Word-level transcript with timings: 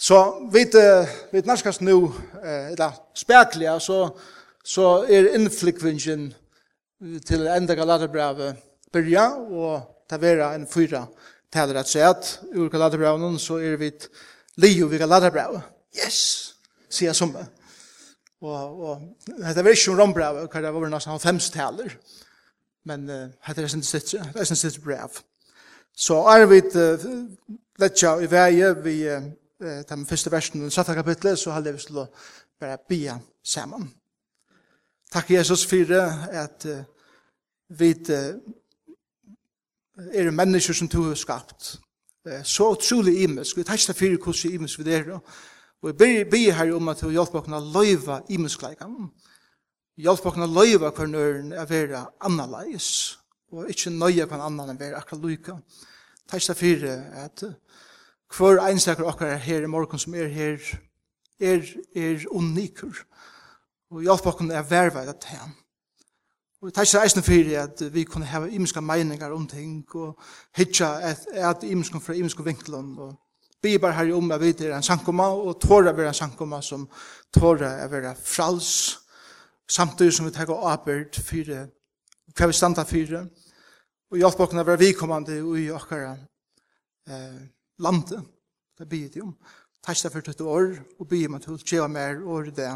Så 0.00 0.48
vid 0.52 0.74
vid 1.30 1.46
norskast 1.46 1.80
nu 1.80 2.08
eller 2.42 2.92
spärkliga 3.14 3.80
så 3.80 4.18
så 4.64 5.04
är 5.04 5.34
inflikvingen 5.34 6.34
till 7.26 7.46
enda 7.46 7.74
Galaterbrevet 7.74 8.56
börja 8.92 9.34
och 9.34 10.04
ta 10.08 10.18
vera 10.18 10.54
en 10.54 10.66
fyra 10.66 11.06
talar 11.50 11.74
att 11.74 11.88
säga 11.88 12.08
att 12.08 12.38
ur 12.52 12.68
Galaterbrevet 12.68 13.40
så 13.40 13.56
är 13.56 13.76
vi 13.76 13.92
Leo 14.54 14.86
vid 14.86 15.00
Galaterbrevet. 15.00 15.62
Yes! 15.96 16.52
Sier 16.88 17.12
som 17.12 17.32
det. 17.32 17.46
Og, 18.40 18.80
og 18.80 19.02
dette 19.26 19.64
var 19.64 19.70
ikke 19.70 19.92
om 19.92 19.98
rombrevet, 20.00 20.48
hva 20.48 20.62
det 20.64 20.72
var 20.74 20.88
nesten 20.88 21.12
halvfems. 21.12 21.52
Men 22.84 23.08
hetta 23.44 23.62
er 23.62 23.68
sin 23.68 23.82
sitja, 23.82 24.24
det 24.32 24.40
er 24.40 24.48
sin 24.48 24.56
sitja 24.56 24.80
brev. 24.80 25.20
Så 25.96 26.16
er 26.32 26.46
vi 26.46 26.62
uh, 26.74 27.04
letja 27.78 28.16
i 28.20 28.30
veie, 28.30 28.72
vi 28.84 28.96
uh, 29.12 29.28
eh, 29.60 29.82
de 29.88 30.06
første 30.06 30.32
versene 30.32 30.66
i 30.66 30.70
17 30.70 30.94
kapitlet, 30.94 31.38
så 31.38 31.54
har 31.54 31.64
vi 31.64 31.76
til 31.78 32.02
å 32.02 32.08
bare 32.60 32.78
bia 32.88 33.18
sammen. 33.44 33.88
Takk 35.10 35.30
Jesus 35.30 35.66
for 35.66 35.92
at 35.92 36.66
eh, 36.66 36.84
vi 37.78 37.90
eh, 37.90 38.34
er 40.12 40.30
mennesker 40.30 40.74
som 40.74 40.88
du 40.88 41.02
har 41.08 41.14
skapt. 41.18 41.80
Eh, 42.26 42.42
så 42.44 42.72
utrolig 42.72 43.22
imisk. 43.22 43.56
Vi 43.56 43.64
tar 43.64 43.74
ikke 43.74 43.94
for 43.94 44.24
hvordan 44.24 44.54
imisk 44.54 44.84
vi 44.84 44.94
er. 44.94 45.10
Og 45.82 45.94
vi 45.98 46.24
ber 46.24 46.52
her 46.52 46.74
om 46.74 46.88
at 46.88 47.00
du 47.00 47.10
hjelper 47.10 47.40
oss 47.40 47.48
å 47.48 47.60
løyve 47.74 48.20
imiskleikene. 48.28 49.08
Hjelper 49.96 50.30
oss 50.30 50.44
å 50.44 50.50
løyve 50.52 50.92
hver 50.92 51.08
nøren 51.10 51.52
å 51.56 51.66
være 51.66 52.04
annerledes. 52.20 53.18
Og 53.50 53.70
ikke 53.70 53.90
nøye 53.90 54.26
hver 54.28 54.44
annen 54.44 54.76
å 54.76 54.78
være 54.78 55.00
akkurat 55.00 55.24
lykke. 55.26 55.56
Takk 56.30 56.54
for 56.54 56.86
at 57.24 57.42
du 57.42 57.50
hver 58.36 58.60
einstakur 58.62 59.08
okkar 59.10 59.36
her 59.36 59.62
i 59.62 59.70
morgen 59.70 59.98
som 59.98 60.14
er 60.14 60.28
her, 60.28 60.58
er, 61.40 61.64
er 61.96 62.26
unikur. 62.30 63.02
Og 63.90 64.04
hjelp 64.06 64.26
okkar 64.26 64.52
er 64.54 64.68
vervet 64.68 65.08
at 65.08 65.24
han. 65.32 65.56
Og 66.60 66.68
vi 66.68 66.72
tar 66.76 67.02
eisen 67.02 67.24
fyrir 67.24 67.62
at 67.62 67.80
vi 67.94 68.04
kunne 68.04 68.28
hava 68.28 68.46
imiska 68.46 68.80
meiningar 68.80 69.32
om 69.32 69.46
ting, 69.48 69.94
og 69.94 70.18
hitja 70.56 70.92
at, 71.10 71.26
at 71.32 71.62
imiska 71.64 71.98
fra 71.98 72.14
imiska 72.14 72.42
vinklan, 72.42 72.98
og 72.98 73.14
bi 73.62 73.78
bare 73.78 73.96
her 73.96 74.14
om 74.14 74.30
at 74.32 74.40
vi 74.40 74.54
er 74.66 74.76
en 74.76 74.82
sankoma, 74.82 75.30
og 75.32 75.60
tåra 75.60 75.92
vera 75.92 76.08
en 76.08 76.14
sankoma 76.14 76.60
som 76.62 76.88
tåra 77.32 77.72
er 77.80 77.88
vera 77.88 78.12
frals, 78.14 78.98
samtidig 79.68 80.12
som 80.12 80.26
vi 80.26 80.32
tar 80.36 80.52
avbyrd 80.52 81.16
fyrir 81.16 81.70
hva 82.36 82.46
vi 82.46 82.52
standa 82.52 82.84
fyrir, 82.84 83.24
og 84.10 84.18
hjelp 84.18 84.40
okkar 84.40 84.60
er 84.60 84.68
vera 84.68 84.84
vikommande 84.84 85.40
og 85.42 85.56
i 85.58 85.70
okkar 85.72 86.04
eh, 87.08 87.40
landet. 87.80 88.22
Det 88.78 88.88
blir 88.88 89.08
det 89.12 89.24
om. 89.24 89.34
Takk 89.84 90.12
for 90.12 90.20
ditt 90.20 90.40
år, 90.40 90.74
og 90.98 91.08
blir 91.08 91.28
meg 91.32 91.42
til 91.42 91.56
å 91.56 91.60
gjøre 91.64 91.88
mer 91.88 92.22
år 92.28 92.50
i 92.50 92.56
det. 92.56 92.70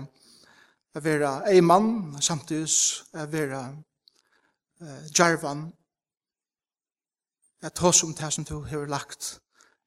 Jeg 0.94 1.04
vil 1.04 1.20
være 1.20 1.52
en 1.52 1.64
mann, 1.64 1.88
samtidig 2.20 2.68
jeg 3.12 3.32
vil 3.32 3.48
være 3.50 3.76
eh, 4.80 5.08
djervan. 5.12 5.66
Jeg 7.62 7.74
tar 7.74 7.92
som 7.92 8.14
det 8.14 8.32
som 8.32 8.44
du 8.44 8.60
har 8.60 8.86
lagt 8.86 9.40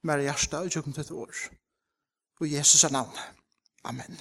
mer 0.03 0.21
i 0.21 0.27
hjertet 0.27 0.65
i 0.65 0.73
tjukken 0.73 0.95
ditt 0.97 1.11
år. 1.11 1.33
Og 2.39 2.51
Jesus 2.51 2.83
er 2.83 2.93
navn. 2.93 3.17
Amen. 3.83 4.19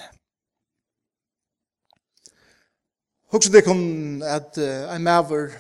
Hugsa 3.33 3.53
det 3.53 3.65
kom 3.65 4.23
at 4.23 4.59
uh, 4.59 4.95
en 4.95 5.03
maver 5.03 5.57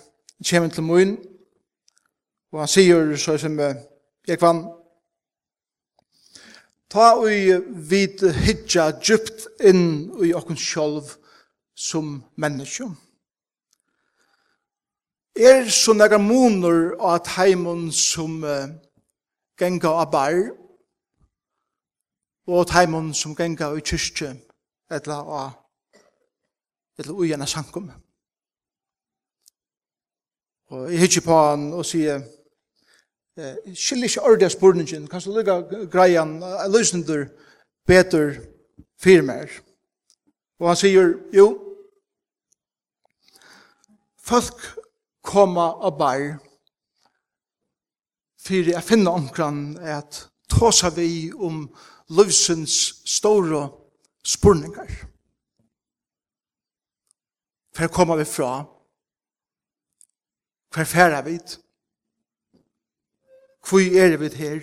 kommer 0.50 0.68
til 0.70 0.82
mun, 0.82 1.16
og 2.52 2.60
han 2.60 2.70
sier 2.70 3.16
så 3.16 3.34
som, 3.38 3.58
uh, 3.58 3.74
jeg 4.28 4.38
kvann, 4.38 4.62
Ta 6.90 7.16
og 7.18 7.26
vid 7.90 8.22
hitja 8.46 8.90
djupt 9.02 9.48
inn 9.66 10.12
i 10.22 10.30
okkun 10.36 10.58
sjolv 10.58 11.16
som 11.74 12.20
menneske. 12.38 12.86
Er 15.36 15.66
så 15.68 15.92
nega 15.92 16.18
monor 16.18 16.94
at 17.12 17.28
heimun 17.36 17.90
som 17.92 18.38
uh, 18.44 18.70
genga 19.58 19.90
av 20.00 20.10
bar, 20.12 20.38
og 22.46 22.62
at 22.62 23.16
som 23.16 23.34
genga 23.36 23.74
i 23.76 23.82
kyrkje, 23.82 24.32
etla 24.90 25.20
av 25.20 25.50
etla 26.98 27.12
ui 27.12 27.34
sankum. 27.46 27.90
Og 30.70 30.92
jeg 30.92 31.00
hitje 31.00 31.20
på 31.20 31.34
han 31.34 31.72
og 31.72 31.84
sier, 31.86 32.22
eh, 33.38 33.74
skiljer 33.74 34.10
ikke 34.10 34.26
ordet 34.30 34.52
spurningen, 34.52 35.08
kanskje 35.08 35.34
lukka 35.36 35.60
greian, 35.92 36.38
jeg 36.42 36.72
løsner 36.72 37.28
betur 37.86 38.36
firmer. 39.00 39.50
Og 40.60 40.70
han 40.72 40.80
sier, 40.80 41.14
jo, 41.36 41.50
folk 44.26 44.62
koma 45.26 45.70
og 45.84 45.98
bar 45.98 46.24
fyrir 48.46 48.76
jeg 48.76 48.86
finner 48.86 49.18
omkran 49.18 49.76
at 49.82 50.26
tåsa 50.50 50.92
vi 50.94 51.32
om 51.34 51.66
løvsens 52.14 53.02
store 53.16 53.66
spurningar. 54.26 54.90
Hver 57.76 57.90
kommer 57.92 58.16
vi 58.16 58.24
fra? 58.24 58.64
Hver 60.74 60.84
færa 60.84 61.20
vi? 61.26 61.38
Hvor 63.68 63.78
er 63.78 64.16
vi 64.16 64.28
her? 64.36 64.62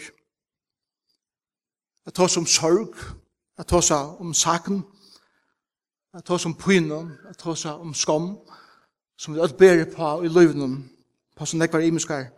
Jeg 2.06 2.14
ta 2.14 2.28
som 2.28 2.46
sorg, 2.46 2.96
jeg 3.58 3.68
ta 3.68 3.81
seg 3.81 4.22
om 4.24 4.34
saken, 4.34 4.80
jeg 6.14 6.24
ta 6.24 6.38
som 6.38 6.56
pynen, 6.56 7.12
jeg 7.28 7.38
ta 7.40 7.56
seg 7.56 7.84
om 7.84 7.94
skam, 7.96 8.30
som 9.18 9.36
vi 9.36 9.41
alt 9.44 9.58
bærer 9.58 9.88
på 9.91 10.09
i 10.24 10.31
løvnen, 10.31 10.78
på 11.36 11.46
sånne 11.46 11.66
nekvar 11.66 11.84
imenskar 11.84 12.30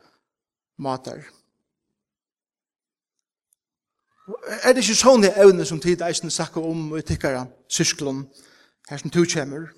matar. 0.78 1.22
Er 4.64 4.74
det 4.74 4.82
ikke 4.82 4.97
sånne 4.97 5.34
evne 5.38 5.66
som 5.70 5.82
tid 5.82 6.02
eisen 6.02 6.34
snakker 6.34 6.66
om 6.66 6.92
og 6.92 7.06
tikkara 7.06 7.46
sysklon 7.70 8.26
her 8.90 9.02
som 9.02 9.14
du 9.14 9.22
kommer? 9.30 9.70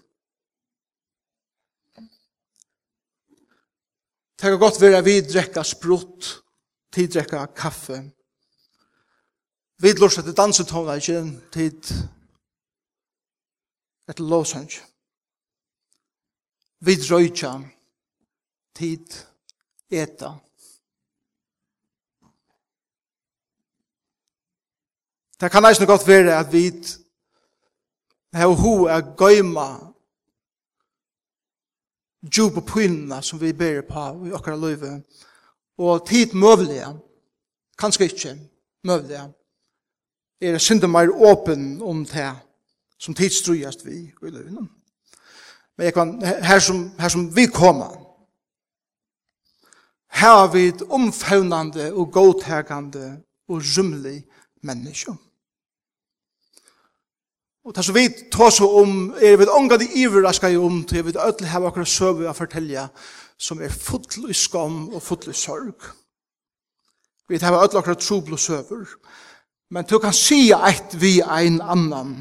Det 4.38 4.52
kan 4.52 4.60
godt 4.60 4.82
være 4.82 5.04
vi 5.04 5.22
drekka 5.26 5.64
sprutt 5.68 6.47
tid 6.92 7.08
tidrekka 7.08 7.46
kaffe. 7.46 8.12
Vi 9.80 9.94
lorsa 9.94 10.22
til 10.22 10.38
dansetonleikin, 10.38 11.42
tid 11.54 11.82
et 14.10 14.20
lovsang. 14.20 14.70
Vi 16.80 16.96
røyja, 17.12 17.54
tid 18.76 19.06
eta. 19.90 20.34
Det 25.40 25.52
kan 25.52 25.66
eisne 25.66 25.86
godt 25.86 26.08
være 26.08 26.40
at 26.40 26.54
vi 26.54 26.72
har 28.34 28.48
ho 28.48 28.86
er 28.86 29.02
gøyma 29.18 29.68
djup 32.22 32.58
og 32.58 32.66
pynna 32.66 33.22
som 33.22 33.42
vi 33.42 33.54
ber 33.54 33.82
på 33.88 34.06
i 34.28 34.34
okkara 34.34 34.58
løyve 34.58 34.92
og 35.78 36.08
tid 36.08 36.34
møvelige, 36.34 36.88
kanskje 37.80 38.04
ikke 38.04 38.38
møvelige, 38.84 39.34
er 40.42 40.58
synda 40.58 40.88
mer 40.88 41.10
åpen 41.14 41.82
om 41.82 42.06
det 42.06 42.32
som 43.00 43.14
tid 43.14 43.30
tidstrujast 43.30 43.86
vi 43.86 43.92
i 43.92 44.30
løvene. 44.30 44.68
Men 45.78 45.86
jeg 45.86 45.94
kan, 45.94 46.22
her 46.24 46.60
som, 46.60 46.92
her 47.00 47.10
som 47.10 47.36
vi 47.36 47.46
kommer, 47.46 47.94
her 50.10 50.36
har 50.38 50.52
vi 50.54 50.68
et 50.68 50.82
omfavnande 50.82 51.94
og 51.94 52.12
godtagande 52.12 53.22
og 53.50 53.62
rymlig 53.78 54.24
menneske. 54.64 55.14
Og 57.66 57.76
det 57.76 57.86
som 57.86 57.96
vi 57.96 58.08
tar 58.32 58.50
så 58.50 58.70
om, 58.80 59.14
er 59.22 59.38
vi 59.38 59.46
ångade 59.52 59.88
iverraskar 59.96 60.58
om 60.58 60.84
til 60.84 61.06
vi 61.06 61.14
ødelig 61.28 61.50
har 61.50 61.66
akkurat 61.68 61.88
søve 61.88 62.30
å 62.30 62.34
fortelle 62.34 62.88
som 63.38 63.62
er 63.62 63.70
full 63.70 64.30
i 64.30 64.36
skam 64.36 64.88
og 64.90 65.02
full 65.02 65.30
i 65.30 65.36
sorg. 65.36 65.86
Vi 67.30 67.40
tar 67.40 67.54
alle 67.54 67.80
akkurat 67.80 68.02
trobel 68.02 68.34
og 68.34 68.40
søver, 68.40 68.88
men 69.70 69.86
du 69.86 70.00
kan 70.00 70.14
si 70.16 70.52
eit 70.56 70.96
vi 71.02 71.20
ein 71.22 71.62
annan, 71.62 72.16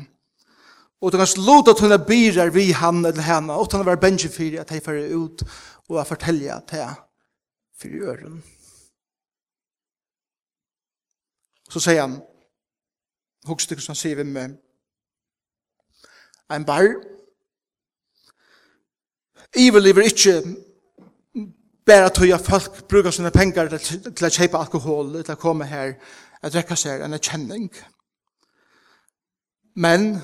og 1.00 1.12
du 1.12 1.18
kan 1.18 1.26
sluta 1.26 1.70
at 1.70 1.80
hun 1.80 1.92
er 1.92 2.50
vi 2.50 2.72
han 2.72 3.04
eller 3.04 3.22
henne, 3.22 3.52
og 3.52 3.72
han 3.72 3.86
være 3.86 4.02
bensje 4.02 4.28
for 4.28 4.60
at 4.60 4.70
jeg 4.70 4.82
fyrir 4.82 5.16
ut 5.16 5.42
og 5.88 5.98
jeg 5.98 6.06
fortelle 6.06 6.52
at 6.52 6.72
jeg 6.72 6.94
fyrir 7.78 8.08
øren. 8.10 8.42
Så 11.70 11.80
sier 11.80 12.00
han, 12.00 12.20
hokstykker 13.46 13.82
som 13.82 13.92
han 13.92 14.00
sier 14.00 14.16
vi 14.16 14.24
med, 14.24 14.56
ein 16.50 16.64
bar, 16.64 16.86
Ivel 19.56 19.86
lever 19.86 20.08
ikkje 20.10 20.40
Bara 21.86 22.10
tog 22.10 22.26
jag 22.26 22.44
folk 22.44 22.88
brukar 22.88 23.10
sina 23.10 23.30
pengar 23.30 23.78
till 24.10 24.24
att 24.24 24.32
köpa 24.32 24.58
alkohol, 24.58 25.22
till 25.22 25.32
att 25.32 25.40
komma 25.40 25.64
här, 25.64 26.02
att 26.40 26.52
dräcka 26.52 26.76
sig 26.76 27.02
en 27.02 27.18
känning. 27.18 27.70
Men 29.74 30.18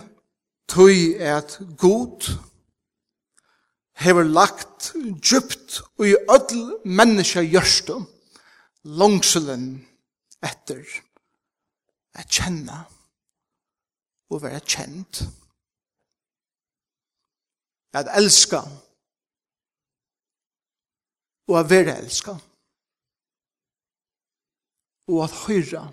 tog 0.67 0.91
är 0.91 1.33
att 1.33 1.59
god 1.61 2.23
hever 3.95 4.25
lagt 4.25 4.93
djupt 5.23 5.81
og 5.99 6.09
i 6.09 6.17
öll 6.29 6.63
menneska 6.85 7.43
gjørstu 7.45 8.01
langselen 8.83 9.85
etter 10.43 10.83
at 12.19 12.27
kjenna 12.27 12.83
og 14.33 14.43
være 14.43 14.63
kjent. 14.67 15.23
At 17.95 18.09
elska 18.17 18.65
og 21.49 21.59
at 21.61 21.71
være 21.71 21.99
elska 22.03 22.35
og 25.13 25.19
at 25.25 25.35
høyra 25.47 25.85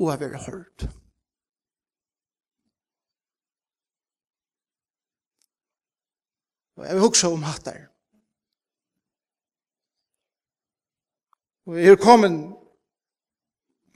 og 0.00 0.12
at 0.12 0.20
være 0.20 0.38
hørt. 0.46 0.88
Og 6.76 6.86
jeg 6.86 6.94
vil 6.94 7.04
huksa 7.04 7.28
om 7.28 7.42
hatt 7.42 7.64
der. 7.64 7.90
og 11.70 11.76
jeg 11.78 11.92
er 11.92 11.96
kommet 12.02 12.56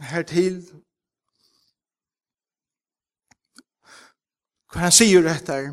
her 0.00 0.22
til 0.22 0.60
hva 4.70 4.84
han 4.84 4.94
sier 4.94 5.26
etter 5.26 5.72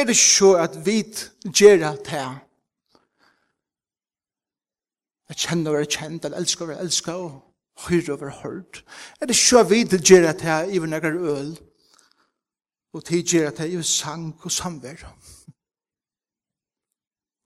er 0.00 0.04
det 0.08 0.16
så 0.16 0.54
at 0.56 0.86
vi 0.86 1.02
gjør 1.44 1.76
det 1.76 2.06
her. 2.08 2.40
Jeg 5.28 5.36
kjenner 5.46 5.72
å 5.72 5.78
være 5.78 5.88
kjent, 5.88 6.24
jeg 6.24 6.36
elsker 6.36 6.64
å 6.64 6.68
være 6.68 6.84
elsket, 6.84 7.14
og 7.14 7.86
høyre 7.86 8.14
å 8.14 8.20
være 8.20 8.38
hørt. 8.42 8.82
Er 9.20 9.30
det 9.30 9.36
så 9.36 9.62
at 9.62 9.70
vi 9.70 9.84
gjør 9.84 10.26
det 10.28 10.44
her 10.44 10.68
i 10.68 10.80
vår 10.80 10.90
nægge 10.92 11.12
øl, 11.32 11.52
og 12.92 13.04
til 13.08 13.24
gjør 13.24 13.50
det 13.50 13.64
her 13.64 13.72
i 13.72 13.82
sang 13.86 14.26
og 14.42 14.52
samverd. 14.52 15.06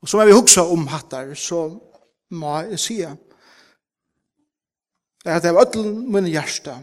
Og 0.02 0.10
som 0.10 0.20
jeg 0.20 0.28
vil 0.30 0.40
huske 0.40 0.62
om 0.62 0.86
hattar, 0.90 1.34
så 1.34 1.60
må 2.30 2.58
jeg 2.72 2.78
si 2.82 3.00
at 3.06 3.22
jeg 5.26 5.54
var 5.54 5.66
ødel 5.66 5.94
min 5.94 6.26
hjerte, 6.30 6.74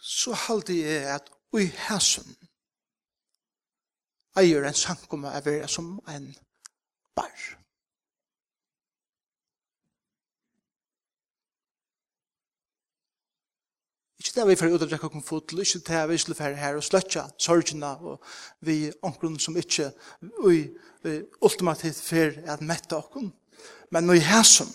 så 0.00 0.32
halte 0.48 0.76
jeg 0.76 1.04
at 1.14 1.28
ui 1.52 1.66
hæsum 1.88 2.39
eier 4.38 4.66
en 4.66 4.76
sankumma 4.76 5.32
er 5.34 5.46
vera 5.46 5.68
som 5.68 5.96
en 6.08 6.28
bar. 7.16 7.60
Ikke 14.20 14.34
det 14.36 14.46
vi 14.48 14.56
får 14.60 14.74
ut 14.74 14.82
av 14.84 14.90
drekka 14.90 15.08
kom 15.10 15.22
fot, 15.24 15.52
ikke 15.52 15.80
det 15.88 16.00
vi 16.10 16.18
skulle 16.20 16.38
fære 16.38 16.60
her 16.60 16.76
og 16.78 16.84
sløtja 16.84 17.24
sorgina 17.40 17.94
og 18.04 18.20
vi 18.60 18.92
omkron 19.02 19.38
som 19.40 19.56
ikke 19.56 19.90
ui 20.44 20.68
ultimativt 21.40 21.98
fyrir 21.98 22.44
at 22.52 22.60
metta 22.60 23.00
okkur. 23.00 23.30
Men 23.90 24.04
nu 24.04 24.12
i 24.12 24.22
hæsum 24.22 24.68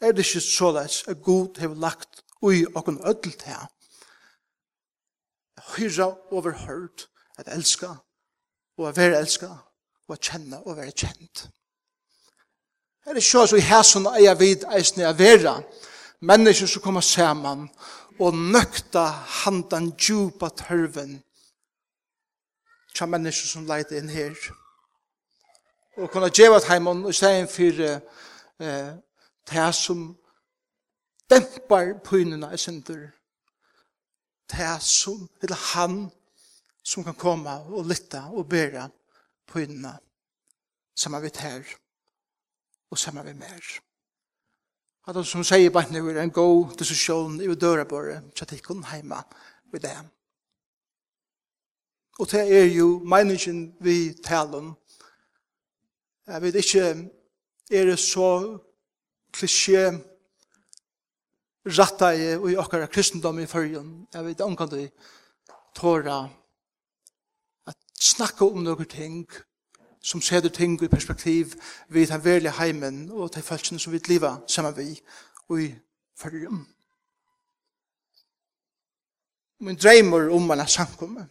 er 0.00 0.12
det 0.12 0.26
ikke 0.26 0.40
såleis 0.40 1.04
at 1.08 1.22
god 1.22 1.60
hef 1.60 1.76
lagt 1.76 2.24
ui 2.42 2.64
okkur 2.74 2.98
öll 3.04 3.36
her. 3.44 3.68
Hyra 5.76 6.08
overhørt 6.32 7.08
at 7.38 7.52
elska 7.52 7.94
og 8.78 8.88
å 8.88 8.94
være 8.94 9.18
elsket, 9.18 9.50
og 10.08 10.14
å 10.14 10.20
kjenne 10.22 10.60
og 10.64 10.76
være 10.78 10.94
kjent. 10.94 11.48
Her 13.04 13.12
er 13.16 13.20
ikke 13.20 13.46
så 13.48 13.56
i 13.56 13.64
hæsson 13.64 14.06
og 14.06 14.18
eier 14.20 14.36
vid 14.38 14.66
eisne 14.76 15.06
av 15.08 15.18
vera, 15.18 15.56
mennesker 16.20 16.70
som 16.70 16.82
kommer 16.84 17.04
sammen, 17.04 17.66
og 18.18 18.34
nøkta 18.34 19.04
handan 19.44 19.92
djupa 19.98 20.50
tørven, 20.54 21.18
tja 22.94 23.06
mennesker 23.06 23.50
som 23.50 23.66
leid 23.66 23.92
inn 23.94 24.10
her. 24.10 24.34
Og 25.98 26.10
kunne 26.10 26.30
djevat 26.30 26.66
heimon, 26.70 27.04
og 27.06 27.14
stein 27.14 27.48
fyrir 27.50 27.98
eh, 28.60 28.94
det 29.50 29.68
som 29.74 30.10
dempar 31.30 31.94
pynene 32.06 32.50
i 32.54 32.58
synder, 32.58 33.08
det 34.50 34.74
som, 34.82 35.28
eller 35.42 35.58
han, 35.74 35.98
som 36.88 37.04
kan 37.04 37.16
komme 37.18 37.52
og 37.68 37.84
lytte 37.88 38.20
og 38.32 38.48
bære 38.48 38.88
på 39.46 39.60
innan. 39.60 40.00
Samma 40.96 41.20
vid 41.20 41.36
här 41.36 41.66
och 42.90 42.98
samma 42.98 43.22
vid 43.22 43.36
mer. 43.36 43.62
At 45.06 45.14
de 45.14 45.24
som 45.24 45.44
sier 45.44 45.70
bare 45.70 45.92
nå 45.92 46.02
er 46.10 46.22
en 46.22 46.32
god 46.32 46.76
diskusjon 46.78 47.40
i 47.40 47.54
døra 47.54 47.84
bare, 47.84 48.22
så 48.34 48.44
at 48.44 48.52
att 48.52 48.62
de 48.68 48.84
hjemme 48.92 49.22
vid 49.72 49.80
det. 49.80 49.98
Og 52.18 52.30
det 52.30 52.40
er 52.40 52.64
jo 52.64 52.98
meningen 53.04 53.76
vi 53.80 54.14
taler 54.24 54.58
om. 54.58 54.76
Jeg 56.26 56.42
vet 56.42 56.54
ikke, 56.54 57.10
er 57.70 57.84
det 57.84 57.98
så 57.98 58.58
klisjé 59.32 59.92
rattet 61.64 62.18
i 62.50 62.56
okkara 62.56 62.86
kristendom 62.86 63.38
i 63.38 63.46
førjen. 63.46 64.08
Jeg 64.12 64.24
vet 64.24 64.40
omkant 64.40 64.72
vi 64.72 64.90
tåra 65.74 66.28
snakka 68.00 68.44
om 68.44 68.62
nokre 68.62 68.84
ting 68.84 69.28
som 70.00 70.22
setter 70.22 70.48
ting 70.48 70.82
i 70.82 70.88
perspektiv 70.88 71.54
vi 71.88 72.06
tar 72.06 72.18
verlig 72.18 72.52
heimen 72.58 73.10
og 73.10 73.32
tar 73.32 73.42
følelsene 73.42 73.80
som 73.80 73.92
vi 73.92 74.00
liva 74.08 74.36
sammen 74.46 74.76
vi 74.76 75.00
og 75.48 75.62
i 75.62 75.74
følgen. 76.16 76.66
Min 79.60 79.76
dreimer 79.76 80.30
om 80.30 80.42
man 80.42 80.60
er 80.60 80.66
samkommet, 80.66 81.26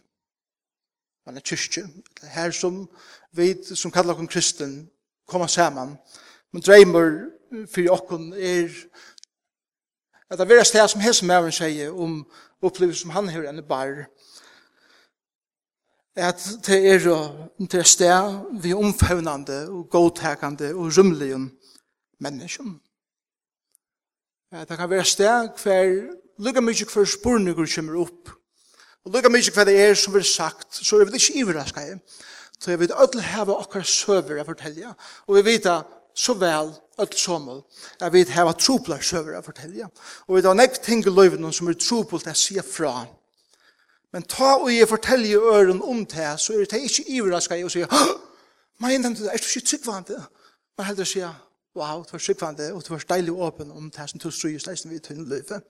man 1.26 1.36
er 1.36 1.40
kyrkje, 1.40 1.88
her 2.22 2.50
som 2.50 2.88
vi 3.32 3.54
som 3.74 3.90
kallar 3.90 4.14
oss 4.14 4.28
kristen 4.28 4.90
koma 5.26 5.46
saman 5.46 5.96
Min 6.52 6.62
dreimer 6.62 7.28
fyrir 7.66 7.90
oss 7.90 8.12
er 8.36 8.68
at 10.30 10.38
det 10.38 10.58
er 10.58 10.64
sted 10.64 10.88
som 10.88 11.00
hese 11.00 11.24
mævren 11.24 11.52
sier 11.52 11.92
om 11.92 12.26
opplevelse 12.62 13.00
som 13.00 13.10
han 13.10 13.28
har 13.28 13.46
enn 13.48 13.62
bar, 13.64 14.04
at 16.18 16.42
det 16.66 16.78
er 16.90 17.04
til 17.70 17.84
sted 17.84 18.38
vi 18.62 18.74
omfavnande 18.74 19.68
og 19.70 19.88
godtakande 19.90 20.74
og 20.74 20.90
rymlige 20.98 21.38
mennesker. 22.20 22.64
Ja, 24.52 24.64
det 24.64 24.78
kan 24.78 24.90
være 24.90 25.04
sted 25.04 25.48
hver 25.62 25.92
lukka 26.38 26.60
mykje 26.60 26.86
hver 26.92 27.04
spurningur 27.04 27.68
kommer 27.74 28.00
opp. 28.00 28.32
Og 29.04 29.12
lukka 29.12 29.30
mykje 29.30 29.54
hver 29.54 29.68
det 29.68 29.76
er 29.80 29.94
som 29.94 30.14
vi 30.14 30.22
har 30.22 30.30
sagt, 30.30 30.74
så 30.74 30.98
er 30.98 31.04
vi 31.04 31.20
ikke 31.20 31.38
iverraska 31.42 31.84
i. 31.84 31.94
Så 32.58 32.72
er 32.72 32.76
vi 32.76 32.88
ødel 32.90 33.22
heva 33.22 33.54
okkar 33.60 33.86
søver 33.86 34.40
å 34.40 34.46
fortelja. 34.46 34.94
Og 35.28 35.38
vi 35.38 35.44
vet 35.52 35.68
så 36.18 36.34
vel 36.34 36.72
ødel 36.98 37.18
somol, 37.18 37.62
at 38.00 38.12
vi 38.12 38.24
heva 38.26 38.52
truplar 38.58 39.04
søver 39.04 39.38
å 39.38 39.44
fortelja. 39.44 39.86
Og 40.26 40.36
vi 40.36 40.42
da 40.42 40.54
nekk 40.56 40.80
ting 40.82 41.06
i 41.06 41.12
løyvene 41.12 41.52
som 41.54 41.70
er 41.70 41.78
tropult 41.78 42.26
å 42.26 42.34
sier 42.34 42.66
fra. 42.66 43.04
Men 44.12 44.22
ta 44.22 44.54
og 44.56 44.70
jeg 44.72 44.88
forteller 44.88 45.40
øren 45.40 45.82
om 45.82 46.06
det, 46.06 46.40
så 46.40 46.52
er 46.52 46.64
det 46.64 46.80
ikke 46.82 47.10
iverraska 47.10 47.54
i 47.54 47.64
og 47.64 47.70
sier, 47.70 47.92
men 48.80 49.04
den, 49.04 49.12
er 49.12 49.36
du 49.36 49.44
ikke 49.44 49.66
tryggvande? 49.66 50.22
Men 50.76 50.86
heldig 50.86 51.04
å 51.04 51.10
si, 51.10 51.22
wow, 51.76 52.02
du 52.06 52.16
er 52.16 52.24
tryggvande, 52.24 52.72
og 52.72 52.82
du 52.86 52.94
er 52.94 53.06
deilig 53.10 53.34
åpen 53.34 53.70
om 53.74 53.90
det 53.90 54.08
som 54.10 54.22
du 54.22 54.30
stryer 54.30 54.62
sleisen 54.62 54.90
vi 54.90 55.00
hun 55.08 55.28
løyfe. 55.28 55.60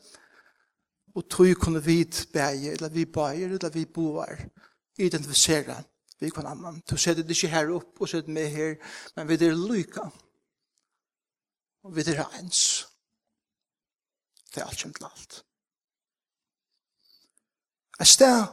Og 1.16 1.26
tog 1.30 1.54
kunne 1.58 1.82
vi 1.84 2.04
bæge, 2.32 2.72
eller 2.76 2.88
vi 2.88 3.04
bæger, 3.04 3.56
eller 3.56 3.70
vi 3.74 3.84
boar, 3.84 4.44
identifisere 4.98 5.82
vi 6.20 6.30
kan 6.30 6.46
annan. 6.46 6.82
Du 6.90 6.96
setter 6.96 7.22
det 7.22 7.30
ikke 7.30 7.48
her 7.48 7.70
opp, 7.70 8.00
og 8.00 8.08
setter 8.08 8.32
med 8.32 8.48
her, 8.50 8.74
men 9.16 9.28
vi 9.28 9.34
er 9.34 9.54
lykka. 9.54 10.08
Og 11.84 11.96
vi 11.96 12.00
er 12.00 12.24
ens. 12.40 12.86
Det 14.54 14.62
er 14.62 14.66
alt 14.66 14.78
kjent 14.78 14.96
til 14.96 15.06
alt. 15.06 15.44
Et 18.00 18.06
sted 18.06 18.44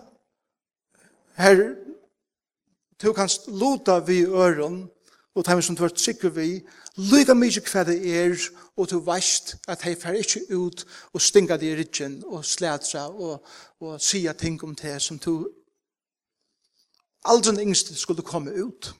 her 1.37 1.75
du 3.01 3.13
kan 3.13 3.29
luta 3.47 3.99
vi 3.99 4.23
øren 4.23 4.89
og 5.35 5.45
ta 5.45 5.61
som 5.61 5.75
du 5.75 5.83
har 5.83 5.91
sikker 5.95 6.29
vi 6.29 6.63
lyga 6.95 7.33
mykje 7.35 7.61
hva 7.67 7.83
det 7.83 7.97
er 8.07 8.37
og 8.77 8.89
du 8.89 8.99
veist 9.03 9.57
at 9.67 9.83
hei 9.83 9.95
fer 9.99 10.15
ikkje 10.15 10.55
ut 10.55 10.85
og 11.13 11.21
stinga 11.21 11.57
det 11.57 11.73
i 11.73 11.75
ryggen 11.75 12.23
og 12.25 12.45
slætra 12.45 13.09
og, 13.09 13.45
og 13.79 14.01
sia 14.01 14.33
ting 14.33 14.63
om 14.63 14.75
det 14.75 15.01
som 15.01 15.19
du 15.19 15.51
aldri 17.25 17.65
yngst 17.65 17.93
skulle 17.99 18.23
komme 18.23 18.55
ut 18.63 18.93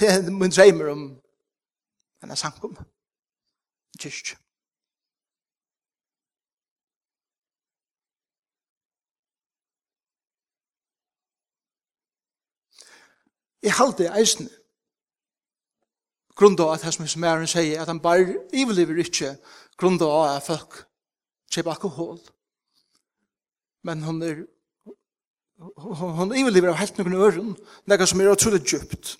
det 0.00 0.08
er 0.08 0.30
min 0.30 0.50
dreimer 0.50 0.88
om 0.88 1.02
en 2.22 2.36
sankum. 2.36 2.76
Kyrkje 4.00 4.36
Jeg 13.62 13.76
halte 13.76 14.08
eisen. 14.16 14.48
Grunda 16.36 16.64
av 16.64 16.78
at 16.78 16.86
hans 16.86 16.98
mye 17.00 17.08
som 17.10 17.46
sier, 17.50 17.80
at 17.80 17.88
han 17.88 18.00
bare 18.00 18.38
iveliver 18.56 19.02
ikke 19.02 19.34
grunda 19.80 20.08
av 20.08 20.36
at 20.36 20.46
folk 20.46 20.78
kjøper 21.52 21.74
alkohol. 21.74 22.20
Men 23.84 24.02
hun 24.04 24.22
er 24.22 24.44
hun 25.60 26.32
iveliver 26.36 26.72
av 26.72 26.78
helt 26.80 26.96
noen 26.98 27.18
øren, 27.20 27.50
noe 27.84 28.06
som 28.08 28.20
er 28.20 28.32
utrolig 28.32 28.62
djupt. 28.64 29.18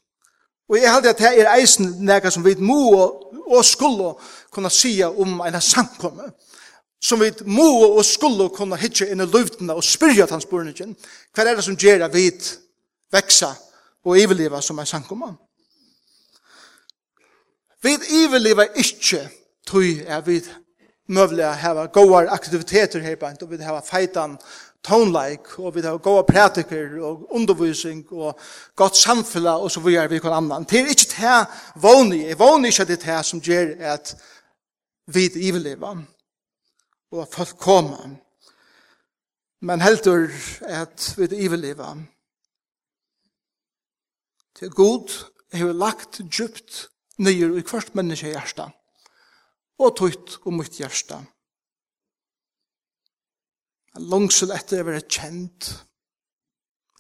Og 0.71 0.79
jeg 0.79 0.93
halte 0.93 1.13
at 1.13 1.21
det 1.21 1.33
er 1.43 1.51
eisen 1.53 1.91
noe 2.07 2.31
som 2.33 2.45
vi 2.47 2.55
må 2.63 2.81
og 3.51 3.65
skulle 3.67 4.15
kunne 4.55 4.71
sia 4.73 5.11
om 5.11 5.41
en 5.45 5.61
samkomme 5.61 6.31
som 7.01 7.21
vi 7.21 7.31
må 7.49 7.67
og 7.89 8.05
skulle 8.05 8.51
kunne 8.55 8.79
hitje 8.79 9.09
inn 9.11 9.21
i 9.25 9.27
løvdene 9.29 9.75
og 9.75 9.85
spyrja 9.85 10.29
hans 10.31 10.45
spørningen. 10.47 10.95
Hva 11.35 11.45
er 11.45 11.57
det 11.57 11.65
som 11.65 11.77
gjør 11.77 12.07
at 12.07 12.15
vi 12.15 12.29
veksa 13.13 13.55
og 14.05 14.19
iveliva 14.19 14.61
som 14.61 14.79
er 14.79 14.89
sankoman. 14.89 15.37
Vi 17.83 17.97
iveliva 18.25 18.67
ikkje 18.77 19.23
tui 19.67 20.01
er 20.07 20.21
vi 20.27 20.41
møvlega 21.09 21.53
hava 21.59 21.87
goar 21.87 22.29
aktiviteter 22.31 23.01
her 23.01 23.17
bant, 23.17 23.43
og 23.43 23.51
vi 23.51 23.63
hava 23.65 23.81
feitan 23.85 24.37
tonleik, 24.85 25.59
og 25.59 25.75
vi 25.75 25.83
hava 25.85 25.99
goa 25.99 26.23
pratiker, 26.29 26.99
og 27.03 27.27
undervisning, 27.35 28.05
og 28.13 28.39
godt 28.77 28.97
samfella, 28.97 29.57
og 29.59 29.71
så 29.71 29.81
videre 29.81 30.11
vi 30.11 30.21
kan 30.21 30.37
annan. 30.37 30.65
Det 30.65 30.81
er 30.81 30.93
ikkje 30.93 31.11
det 31.17 31.83
våni, 31.83 32.25
jeg 32.29 32.39
våni 32.39 32.69
ikkje 32.69 32.89
det 32.93 33.03
det 33.05 33.21
som 33.27 33.41
gjør 33.41 33.75
at 33.95 34.15
vi 35.11 35.31
iveliva 35.35 35.97
og 37.11 37.23
at 37.23 37.35
folk 37.35 37.59
kommer. 37.59 38.17
Men 39.61 39.81
heldur 39.81 40.31
at 40.63 41.15
vi 41.19 41.29
iverleva, 41.45 41.95
til 44.59 44.71
god 44.71 45.13
har 45.53 45.73
lagt 45.73 46.21
djupt 46.31 46.89
nyer 47.19 47.57
i 47.59 47.65
hvert 47.67 47.95
menneske 47.95 48.31
i 48.31 48.35
hjertet, 48.35 48.73
og 49.81 49.97
tøyt 49.99 50.39
og 50.45 50.55
mykt 50.57 50.81
hjertet. 50.81 51.29
En 53.99 54.07
langsel 54.13 54.53
etter 54.55 54.83
å 54.83 54.89
være 54.89 55.03
kjent, 55.11 55.73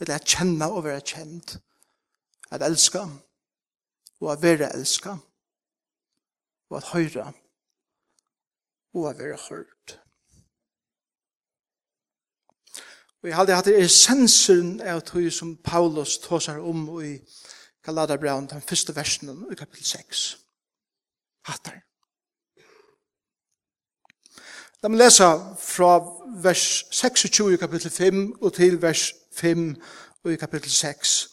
eller 0.00 0.18
å 0.18 0.26
kjenne 0.26 0.70
og 0.70 0.84
være 0.88 1.04
kjent, 1.06 1.58
at 2.50 2.64
elska, 2.66 3.04
og 4.20 4.32
å 4.32 4.38
være 4.42 4.72
elska, 4.74 5.14
og 6.70 6.78
at 6.80 6.90
høyre, 6.90 7.30
og 8.94 9.04
å 9.06 9.14
være 9.14 9.38
hørt. 9.48 10.00
Og 13.20 13.28
jeg 13.28 13.36
hadde 13.36 13.56
hatt 13.56 13.68
essensen 13.68 14.78
av 14.80 15.02
tog 15.04 15.26
som 15.32 15.52
Paulus 15.60 16.16
tåsar 16.24 16.62
om 16.64 16.86
i 17.04 17.18
Galaterbraun, 17.84 18.46
den 18.46 18.62
første 18.62 18.96
versen 18.96 19.46
i 19.52 19.54
kapitel 19.54 19.84
6. 19.84 20.38
Hattar. 21.48 21.80
La 24.82 24.88
meg 24.88 25.02
lese 25.02 25.26
fra 25.60 25.98
vers 26.40 26.64
26 26.96 27.52
i 27.52 27.58
kapitel 27.60 27.90
5 27.92 28.20
og 28.40 28.52
til 28.56 28.78
vers 28.82 29.10
5 29.36 29.74
og 30.24 30.32
i 30.32 30.36
kapitel 30.40 30.70
6. 30.70 31.28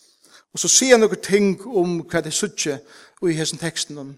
Og 0.53 0.59
så 0.59 0.71
sier 0.71 0.97
han 0.97 1.03
noen 1.05 1.21
ting 1.23 1.61
om 1.67 1.99
hva 2.11 2.19
det 2.23 2.33
suttje 2.35 2.79
i 3.23 3.35
hessen 3.37 3.59
teksten 3.61 3.99
om. 4.03 4.09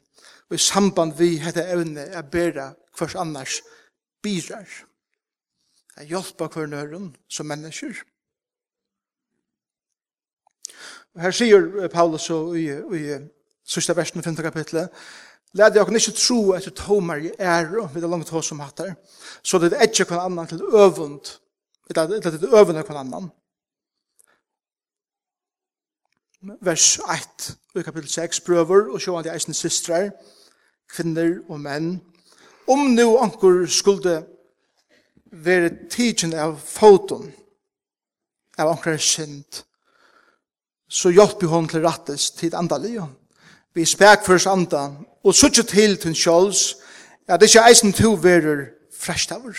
Og 0.49 0.57
i 0.57 0.61
samband 0.61 1.13
vi 1.17 1.35
hette 1.43 1.65
evne 1.65 2.07
er 2.09 2.25
bedre 2.25 2.71
hvers 2.97 3.15
annars 3.15 3.59
bidrar. 4.23 4.65
Jeg 5.97 6.13
hjelper 6.13 6.49
hver 6.49 6.69
nøren 6.71 7.11
som 7.29 7.45
mennesker. 7.45 8.01
Og 11.19 11.23
her 11.25 11.33
sier 11.35 11.87
Paulus 11.91 12.29
og 12.31 12.53
i, 12.55 12.69
i 12.71 13.17
sørste 13.67 13.91
versen 13.97 14.21
i 14.21 14.23
5. 14.23 14.37
kapitlet, 14.39 14.87
Lad 15.53 15.75
jeg 15.75 15.87
ikke 15.95 16.11
tro 16.11 16.51
at 16.51 16.65
du 16.65 16.69
tomar 16.69 17.15
i 17.19 17.31
ære, 17.39 17.89
vi 17.93 18.01
det 18.01 18.09
langt 18.09 18.29
hos 18.29 18.45
som 18.45 18.59
hattar, 18.59 18.93
så 19.43 19.59
det 19.59 19.73
er 19.73 19.81
ikke 19.81 20.05
hver 20.05 20.19
annan 20.19 20.47
til 20.47 20.61
øvund, 20.61 21.39
eller 21.89 22.07
det 22.07 22.43
er 22.43 22.55
øvund 22.59 22.77
av 22.77 22.85
hver 22.85 22.97
annan. 22.97 23.29
Vers 26.61 26.99
1 26.99 27.57
i 27.75 27.83
kapittel 27.83 28.09
6 28.09 28.39
prøver, 28.39 28.93
og 28.93 29.01
sjåan 29.01 29.23
de 29.23 29.33
eisne 29.33 29.53
systrar, 29.53 30.11
kvinner 30.87 31.41
og 31.49 31.59
menn. 31.59 32.01
Om 32.67 32.79
nu 32.79 33.17
anker 33.17 33.65
skulle 33.67 34.23
være 35.31 35.89
tidsen 35.89 36.33
av 36.33 36.59
foton, 36.59 37.33
av 38.57 38.71
anker 38.71 38.97
synd, 38.97 39.65
så 40.89 41.11
hjelper 41.13 41.47
hun 41.47 41.67
til 41.69 41.85
rattes 41.85 42.31
til 42.31 42.55
andalig. 42.55 42.99
Vi 43.73 43.85
spek 43.85 44.25
først 44.25 44.47
andan, 44.47 44.97
og 45.23 45.35
suttje 45.35 45.63
til 45.63 45.97
til 45.97 46.15
kjøls, 46.15 46.75
ja, 47.27 47.37
det 47.37 47.43
er 47.43 47.51
ikke 47.51 47.69
eisen 47.69 47.93
to 47.93 48.13
verer 48.13 48.65
freshtower. 48.99 49.53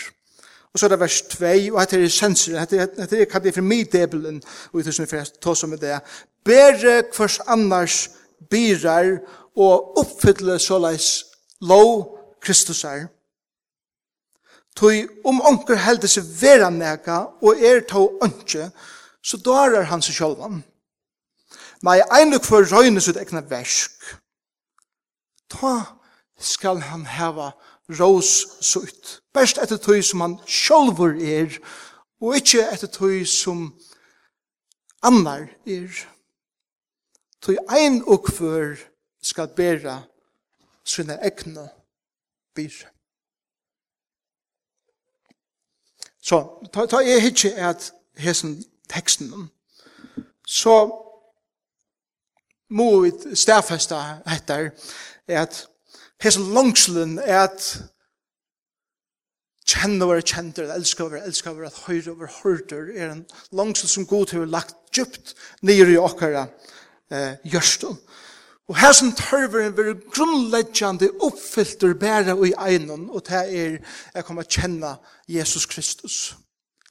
Og 0.73 0.79
så 0.79 0.85
er 0.85 0.89
det 0.89 0.99
vers 0.99 1.21
2, 1.21 1.45
og 1.73 1.79
dette 1.81 2.03
er 2.03 2.09
senser, 2.09 2.65
dette 2.65 3.17
er 3.17 3.25
kallet 3.25 3.53
for 3.53 3.61
middebelen, 3.61 4.41
og 4.71 4.79
i 4.79 4.83
tusen 4.83 5.07
fyrir 5.07 5.31
tås 5.43 5.63
om 5.63 5.75
det, 5.79 5.99
bere 6.45 7.01
hvers 7.15 7.39
annars 7.47 8.09
birar 8.49 9.17
og 9.55 9.97
oppfylle 9.99 10.59
såleis 10.59 11.25
lov 11.61 12.17
Kristus 12.41 12.83
er. 12.83 13.09
Tøy 14.75 15.03
om 15.27 15.41
onker 15.43 15.75
heldes 15.75 16.15
vera 16.41 16.69
nega 16.71 17.25
og 17.43 17.59
er 17.59 17.83
tå 17.87 18.05
ønske, 18.23 18.69
så 19.21 19.37
dårar 19.37 19.89
han 19.91 20.01
seg 20.01 20.15
sjálvan. 20.15 20.61
Nei, 21.81 22.01
einluk 22.13 22.45
for 22.45 22.61
røyne 22.61 23.01
sitt 23.01 23.17
egna 23.17 23.41
versk. 23.49 23.95
Ta 25.49 25.97
skal 26.37 26.81
han 26.81 27.05
heva 27.09 27.51
rås 27.99 28.31
sutt. 28.61 29.21
Best 29.33 29.57
etter 29.57 29.81
tøy 29.81 30.01
som 30.05 30.21
han 30.21 30.37
sjolver 30.45 31.17
er, 31.17 31.57
og 32.21 32.37
ikkje 32.37 32.67
etter 32.69 32.91
tøy 32.91 33.25
som 33.25 33.71
annar 35.01 35.49
er. 35.65 35.89
Tøy 37.41 37.57
ein 37.73 38.03
og 38.05 38.29
for 38.29 38.77
skal 39.21 39.49
bera 39.57 40.03
sinne 40.85 41.17
egna 41.25 41.67
byr. 42.55 42.83
Så, 46.21 46.43
ta, 46.73 46.85
ta 46.85 47.01
jeg 47.01 47.21
hitje 47.21 47.55
at 47.57 47.89
hesen 48.21 48.59
teksten, 48.89 49.49
så 50.45 50.75
må 52.71 52.87
vi 53.03 53.35
stafesta 53.37 54.01
etter 54.31 54.71
at 55.27 55.65
hes 56.21 56.37
langslen 56.39 57.17
at 57.19 57.65
kjenne 59.71 60.07
våre 60.07 60.23
kjenter, 60.25 60.69
elsker 60.73 61.07
våre, 61.07 61.21
elsker 61.27 61.55
våre, 61.55 61.69
at 61.69 61.83
høyre 61.85 62.15
våre 62.17 62.31
hørter 62.41 62.91
er 62.95 63.13
en 63.13 63.23
langsel 63.55 63.89
som 63.91 64.07
god 64.09 64.33
har 64.35 64.49
lagt 64.49 64.75
djupt 64.95 65.35
nere 65.67 65.93
i 65.93 65.99
okkara 66.01 66.47
eh, 67.11 67.39
gjørstål. 67.47 67.95
Og 68.71 68.77
her 68.79 68.93
som 68.95 69.11
tørveren 69.17 69.75
veldig 69.75 70.11
grunnleggjande 70.13 71.09
oppfylter 71.27 71.95
bæra 71.99 72.37
i 72.47 72.53
egnon, 72.55 73.09
og 73.11 73.25
det 73.27 73.41
er 73.41 73.73
jeg 74.15 74.25
kommer 74.27 74.47
kjenne 74.47 74.95
Jesus 75.27 75.65
Kristus. 75.67 76.35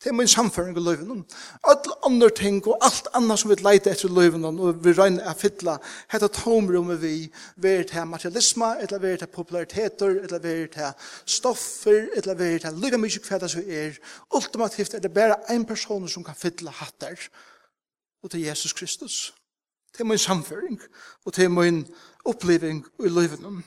Det 0.01 0.09
er 0.09 0.13
min 0.17 0.29
samføring 0.29 0.77
i 0.77 0.81
løyven. 0.81 1.27
Alle 1.69 1.97
andre 2.07 2.31
ting 2.31 2.67
og 2.67 2.79
alt 2.81 3.09
annet 3.15 3.39
som 3.39 3.51
vi 3.51 3.57
leiter 3.61 3.93
etter 3.93 4.09
løyven 4.09 4.47
og 4.49 4.79
vi 4.81 4.95
regner 4.97 5.29
å 5.29 5.35
fytla. 5.37 5.75
Hette 6.09 6.31
tomrummet 6.33 7.03
vi 7.03 7.27
ver 7.61 7.85
til 7.85 8.09
materialisme, 8.09 8.71
eller 8.81 9.03
ver 9.03 9.21
til 9.21 9.29
populariteter, 9.29 10.23
eller 10.23 10.41
ver 10.41 10.73
til 10.73 11.11
stoffer, 11.27 12.09
eller 12.17 12.39
ver 12.41 12.65
til 12.65 12.81
lykke 12.81 13.03
mye 13.03 13.21
hva 13.27 13.43
det 13.43 13.53
så 13.53 13.61
er. 13.61 14.01
Ultimativt 14.33 14.97
er 14.97 15.05
det 15.05 15.13
bare 15.13 15.37
en 15.53 15.69
person 15.69 16.09
som 16.09 16.25
kan 16.25 16.39
fytla 16.39 16.73
hatter. 16.81 17.21
Og 18.25 18.33
til 18.33 18.49
Jesus 18.49 18.73
Kristus. 18.73 19.35
Det 19.93 20.01
er 20.01 20.09
min 20.09 20.19
samføring 20.19 20.81
og 21.25 21.37
det 21.37 21.45
er 21.45 21.53
min 21.53 21.85
oppleving 22.25 22.87
i 23.05 23.09
løyven. 23.09 23.65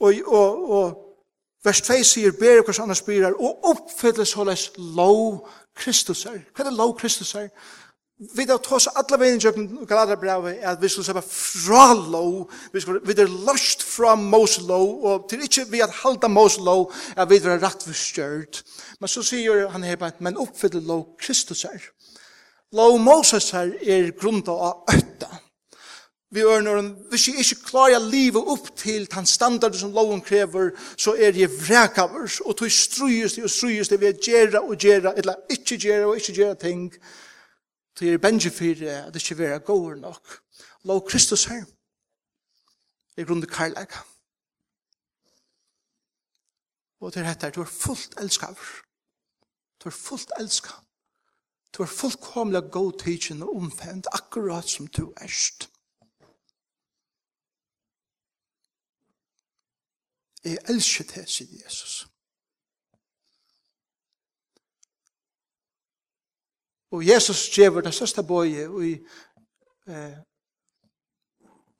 Og, 0.00 0.14
og, 0.26 0.70
og 0.70 1.05
Vers 1.66 1.80
2 1.82 2.04
sier, 2.06 2.34
ber 2.38 2.62
hvers 2.62 2.78
annars 2.78 3.00
spyrer, 3.02 3.34
og 3.34 3.64
oppfylles 3.66 4.36
holdes 4.38 4.68
lov 4.78 5.48
Kristus 5.74 6.22
er. 6.30 6.44
Hva 6.54 6.62
er 6.62 6.70
det 6.70 6.78
lov 6.78 6.94
Kristus 7.00 7.34
er? 7.34 7.48
Vi 8.16 8.46
da 8.48 8.54
tås 8.62 8.86
alle 8.96 9.18
veien 9.20 9.42
i 9.42 9.84
Galaterbrevet 9.84 10.62
er 10.62 10.70
at 10.70 10.80
vi 10.80 10.88
skulle 10.88 11.04
se 11.04 11.22
fra 11.26 11.90
lov, 11.92 12.46
vi, 12.72 12.80
skulle, 12.80 13.02
vi 13.04 13.12
er 13.12 13.28
løst 13.28 13.82
fra 13.84 14.14
Mos 14.16 14.56
lov, 14.64 15.04
og 15.04 15.26
til 15.28 15.42
ikke 15.44 15.66
vi 15.70 15.82
at 15.84 15.98
halda 16.04 16.30
Mos 16.32 16.56
lov, 16.56 16.92
er 17.16 17.26
vi 17.28 17.42
er 17.42 17.58
rett 17.60 17.82
forstjørt. 17.84 18.62
Men 19.00 19.12
så 19.12 19.24
sier 19.26 19.66
han 19.74 19.84
her, 19.84 20.00
men 20.20 20.38
oppfylles 20.40 20.86
lov 20.86 21.04
Kristus 21.20 21.66
er. 21.68 21.90
Lov 22.72 22.96
Moses 23.02 23.50
her 23.50 23.74
er 23.82 24.14
grunda 24.16 24.54
av 24.54 24.94
øtta 24.94 25.42
vi 26.30 26.42
ørner, 26.42 26.82
hvis 27.10 27.28
jeg 27.28 27.38
ikke 27.38 27.68
klarer 27.68 28.02
livet 28.02 28.48
opp 28.50 28.72
til 28.76 29.06
den 29.10 29.26
standard 29.26 29.74
som 29.78 29.92
loven 29.94 30.20
krever, 30.20 30.70
så 30.98 31.14
er 31.14 31.38
jeg 31.38 31.50
vrekavers, 31.50 32.40
og 32.40 32.56
tog 32.56 32.72
strøyes 32.72 33.36
det 33.36 33.44
og 33.44 33.50
strøyes 33.50 33.88
det 33.88 34.00
ved 34.00 34.18
å 34.18 34.30
gjøre 34.30 34.62
og 34.62 34.74
gjøre, 34.76 35.14
eller 35.18 35.38
ikke 35.50 35.78
gjøre 35.78 36.06
og 36.06 36.16
ikke 36.18 36.34
gjøre 36.40 36.58
ting, 36.64 36.88
til 37.96 38.10
jeg 38.10 38.18
er 38.18 38.24
benge 38.24 38.50
for 38.50 38.80
det, 38.80 38.96
at 39.06 39.14
det 39.14 39.22
ikke 39.22 39.38
være 39.38 39.62
gåer 39.70 39.94
nok. 40.02 40.40
Lå 40.84 40.98
Kristus 41.06 41.46
her, 41.50 41.62
i 43.16 43.24
grunn 43.24 43.44
av 43.46 43.50
karlæga. 43.50 44.02
Og 47.00 47.12
til 47.12 47.24
dette, 47.24 47.52
du 47.54 47.62
er 47.62 47.70
fullt 47.70 48.18
elskaver. 48.20 48.82
Du 49.78 49.88
er 49.88 49.94
fullt 49.94 50.32
elskaver. 50.40 50.82
Du 51.76 51.82
er 51.82 51.92
fullkomlig 51.92 52.62
god 52.72 52.92
tidsen 53.04 53.42
og 53.42 53.56
omfend, 53.56 54.06
akkurat 54.12 54.68
som 54.68 54.86
du 54.86 55.12
erst. 55.20 55.68
Jeg 60.46 60.58
elsker 60.70 61.04
det, 61.04 61.24
sier 61.30 61.64
Jesus. 61.64 62.06
Og 66.90 67.06
Jesus 67.06 67.48
gjør 67.50 67.80
det 67.80 67.94
største 67.94 68.22
bøye 68.22 68.68
i 68.86 68.92
eh, 69.90 70.18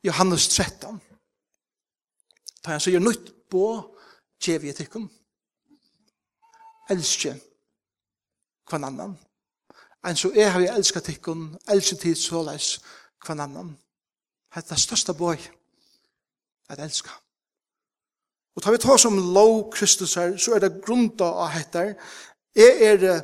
Johannes 0.04 0.49
13. 0.49 0.99
Da 2.64 2.75
han 2.75 2.82
sier 2.82 3.00
nytt 3.00 3.30
bå 3.50 3.68
gjør 4.42 4.58
vi 4.64 4.73
tikkun. 4.75 5.06
Elsker 6.90 7.38
kvann 8.66 8.88
annan. 8.90 9.14
Ein 10.06 10.18
så 10.18 10.32
er 10.35 10.58
vi 10.58 10.66
jeg 10.66 10.75
elsket 10.75 11.04
tikkun, 11.04 11.46
elsker 11.70 12.02
tid 12.02 12.18
såleis 12.18 12.80
kvann 13.23 13.40
annan. 13.46 13.70
Det 14.54 14.64
er 14.64 14.68
det 14.75 14.80
største 14.82 15.14
bøye 15.14 15.54
at 16.68 16.82
elsker. 16.82 17.14
Og 18.57 18.63
tar 18.63 18.73
vi 18.73 18.81
ta 18.81 18.97
som 18.99 19.19
lov 19.35 19.71
Kristus 19.75 20.15
her, 20.17 20.37
så 20.41 20.57
er 20.57 20.65
det 20.65 20.79
grunda 20.85 21.29
av 21.45 21.53
hettar. 21.53 21.93
Jeg 22.57 22.79
er 22.89 23.21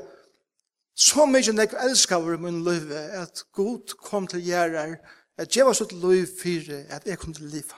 så 0.92 1.24
mykje 1.24 1.54
nek 1.56 1.72
elskaver 1.80 2.34
over 2.34 2.42
min 2.42 2.60
liv, 2.66 2.90
at 2.92 3.44
Gud 3.56 3.94
kom 3.96 4.26
til 4.28 4.44
gjerrar, 4.44 4.98
at 5.40 5.56
jeg 5.56 5.64
var 5.66 5.76
sutt 5.76 5.94
liv 5.96 6.26
fire, 6.42 6.84
at 6.92 7.06
jeg 7.08 7.18
kom 7.18 7.32
til 7.34 7.48
liv. 7.48 7.72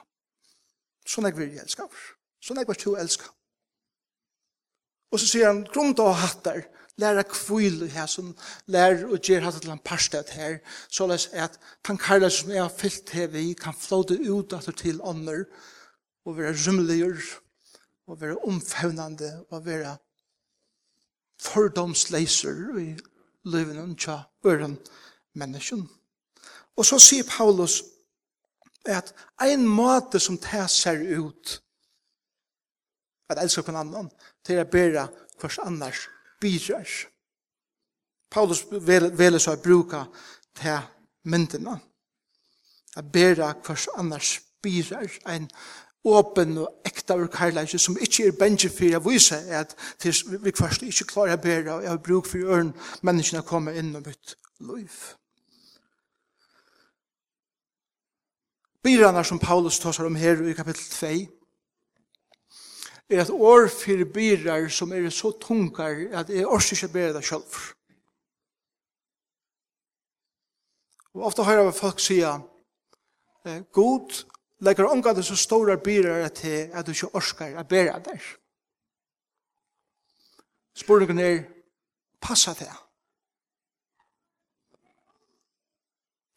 Så 1.06 1.22
nek 1.22 1.38
vil 1.38 1.54
jeg 1.54 1.78
over. 1.78 2.04
Så 2.42 2.54
nek 2.54 2.68
var 2.68 2.74
to 2.80 2.96
elska. 2.98 3.30
Og 5.14 5.20
så 5.22 5.28
sier 5.30 5.46
han, 5.46 5.62
grunda 5.70 6.08
av 6.10 6.18
hattar, 6.18 6.64
læra 6.98 7.22
kvile 7.22 7.86
her, 7.90 8.10
som 8.10 8.32
lærer 8.66 9.06
og 9.06 9.22
gjør 9.22 9.46
hatt 9.46 9.60
til 9.62 9.70
en 9.70 9.82
parstet 9.86 10.34
her, 10.34 10.58
så 10.90 11.06
les 11.06 11.28
at 11.32 11.54
han 11.86 11.98
karlæs 12.02 12.40
som 12.42 12.50
jeg 12.50 12.62
har 12.62 12.74
fyllt 12.82 13.14
her 13.14 13.30
vi, 13.30 13.52
kan 13.54 13.78
flåte 13.78 14.18
ut 14.18 14.52
at 14.58 14.66
til 14.76 14.98
ånder, 15.02 15.46
og 16.26 16.38
være 16.38 16.56
rymligere, 16.66 17.22
og 18.06 18.20
være 18.20 18.38
omfavnande 18.38 19.44
og 19.50 19.66
være 19.66 19.96
fordomsleiser 21.40 22.78
i 22.78 22.96
livet 23.44 23.78
og 23.78 23.98
tja 23.98 24.18
øren 24.46 24.78
mennesken. 25.34 25.88
Og 26.76 26.86
så 26.86 26.98
sier 26.98 27.24
Paulus 27.28 27.82
at 28.84 29.14
ein 29.40 29.66
måte 29.66 30.20
som 30.20 30.38
det 30.38 30.70
ser 30.70 31.00
ut 31.18 31.60
at 33.28 33.40
elsker 33.42 33.62
hver 33.62 33.80
annan 33.80 34.10
til 34.44 34.60
å 34.60 34.68
bære 34.68 35.08
hvers 35.40 35.58
annars 35.64 36.08
bidrar. 36.40 36.88
Paulus 38.30 38.64
vil 38.70 39.40
så 39.40 39.56
bruka 39.56 40.04
til 40.54 40.78
myndene. 41.24 41.80
at 42.96 43.12
bære 43.12 43.54
hvers 43.66 43.88
annars 43.94 44.40
bidrar. 44.62 45.10
Ein 45.26 45.42
måte 45.42 45.83
åpen 46.04 46.58
og 46.58 46.82
ekta 46.84 47.16
ur 47.16 47.26
karlæsje 47.32 47.78
som 47.78 47.96
ikkje 48.00 48.26
er 48.28 48.38
bensje 48.38 48.70
fyrir 48.70 48.98
å 48.98 49.04
vise 49.08 49.38
at 49.56 49.74
vi 50.04 50.52
kvarst 50.52 50.84
ikkje 50.84 51.08
klarer 51.08 51.38
å 51.38 51.42
bære 51.42 51.76
og 51.76 51.84
jeg 51.84 51.92
har 51.92 52.02
bruk 52.04 52.28
for 52.28 52.38
øren 52.44 52.74
menneskene 53.02 53.44
komme 53.46 53.76
inn 53.78 53.94
og 53.96 54.06
mitt 54.06 54.34
liv. 54.60 54.98
Byrana 58.84 59.24
som 59.24 59.40
Paulus 59.40 59.78
tåsar 59.80 60.04
om 60.04 60.16
her 60.20 60.42
i 60.44 60.52
kapittel 60.52 60.84
2 60.92 61.14
er 63.08 63.20
at 63.20 63.30
år 63.30 63.68
for 63.68 64.04
byrar 64.12 64.68
som 64.68 64.92
er 64.92 65.08
så 65.10 65.32
tungar 65.40 65.96
at 66.12 66.28
jeg 66.28 66.46
orsi 66.46 66.74
ikke 66.74 66.92
bære 66.92 67.16
det 67.16 67.24
selv. 67.24 67.56
Og 71.14 71.26
ofta 71.30 71.42
høyra 71.42 71.70
folk 71.70 72.00
eh 73.46 73.60
God 73.72 74.33
Lekker 74.60 74.84
omgade 74.84 75.22
så 75.22 75.36
store 75.36 75.78
byrer 75.78 76.28
til 76.28 76.70
at 76.72 76.86
du 76.86 76.92
ikke 76.92 77.14
orskar 77.14 77.56
å 77.58 77.64
bære 77.68 77.98
der. 78.04 78.28
Spørningen 80.74 81.18
er, 81.18 81.42
passa 82.22 82.54
det? 82.58 82.70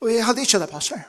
Og 0.01 0.13
jeg 0.13 0.25
hadde 0.25 0.41
ikke 0.41 0.59
det 0.61 0.69
passer. 0.69 1.05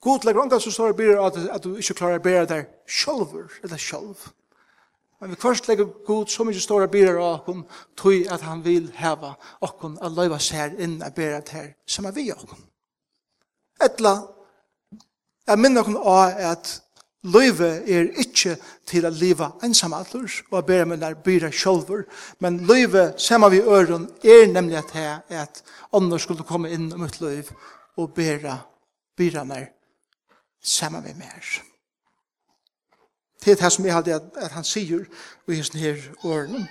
God 0.00 0.24
lekker 0.24 0.40
omgade 0.40 0.60
så 0.60 0.70
store 0.70 0.94
byrer 0.94 1.20
at, 1.26 1.36
at 1.56 1.64
du 1.64 1.76
ikke 1.76 1.94
klarer 1.98 2.20
å 2.20 2.24
bære 2.24 2.48
der 2.52 2.66
sjolver, 2.86 3.48
eller 3.62 3.80
sjolv. 3.80 4.28
Men 5.20 5.30
vi 5.30 5.36
først 5.40 5.68
legger 5.68 5.88
god 6.04 6.26
så 6.28 6.44
mye 6.44 6.60
store 6.60 6.88
byrer 6.92 7.18
av 7.18 7.38
okken, 7.40 7.64
tog 7.96 8.26
at 8.32 8.42
han 8.44 8.64
vil 8.64 8.90
heva 8.98 9.34
okken 9.64 9.98
a 10.04 10.10
løyva 10.12 10.38
seg 10.42 10.76
inn 10.82 10.98
a 11.02 11.10
byrer 11.14 11.44
her, 11.52 11.70
som 11.88 12.08
er 12.08 12.16
vi 12.16 12.28
okken. 12.34 12.58
Etla, 13.82 14.16
jeg 15.46 15.62
minner 15.62 15.84
okken 15.84 15.96
av 15.96 16.42
at 16.52 16.72
løyve 17.26 17.70
er 17.88 18.10
ikkje 18.22 18.56
til 18.86 19.06
å 19.08 19.12
leva 19.14 19.52
ensam 19.64 19.96
og 19.96 20.58
a 20.58 20.62
byrer 20.62 20.90
med 20.90 21.00
der 21.00 21.16
byrer 21.24 21.52
sjolver, 21.52 22.04
men 22.40 22.60
løyve, 22.68 23.14
saman 23.18 23.52
vi 23.52 23.62
øren, 23.62 24.10
er 24.24 24.52
nemlig 24.52 24.76
at 24.78 24.92
her 24.92 25.22
at 25.30 25.62
andre 25.92 26.20
skulle 26.20 26.44
komme 26.44 26.70
inn 26.70 26.92
om 26.92 27.08
et 27.08 27.20
løyv 27.20 27.50
og 27.96 28.12
bera 28.14 28.58
byrer 29.16 29.44
mer 29.44 29.72
saman 30.66 31.04
vi 31.04 31.14
mer. 31.14 31.62
Det 33.44 33.52
er 33.52 33.62
det 33.62 33.72
som 33.72 33.84
jeg 33.84 33.94
hadde 33.94 34.14
at, 34.14 34.22
at 34.36 34.50
han 34.50 34.64
sier 34.64 35.04
i 35.48 35.54
hans 35.54 35.68
her 35.74 36.00
årene. 36.24 36.66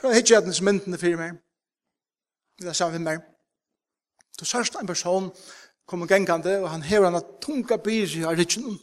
Prøv 0.00 0.12
å 0.12 0.16
hitte 0.16 0.36
at 0.38 0.46
hans 0.48 0.62
myndene 0.64 0.98
fyrir 1.00 1.18
meg. 1.20 1.40
Det 2.60 2.70
er 2.70 2.76
sammen 2.76 3.02
med 3.02 3.18
meg. 3.18 3.26
Du 4.40 4.46
sørst 4.48 4.78
en 4.80 4.88
person 4.88 5.28
kommer 5.90 6.08
gengande, 6.08 6.60
og 6.62 6.70
han 6.70 6.82
hever 6.86 7.10
han 7.10 7.18
at 7.18 7.34
tunga 7.42 7.76
byr 7.76 8.14
i 8.16 8.24
rikjen. 8.38 8.78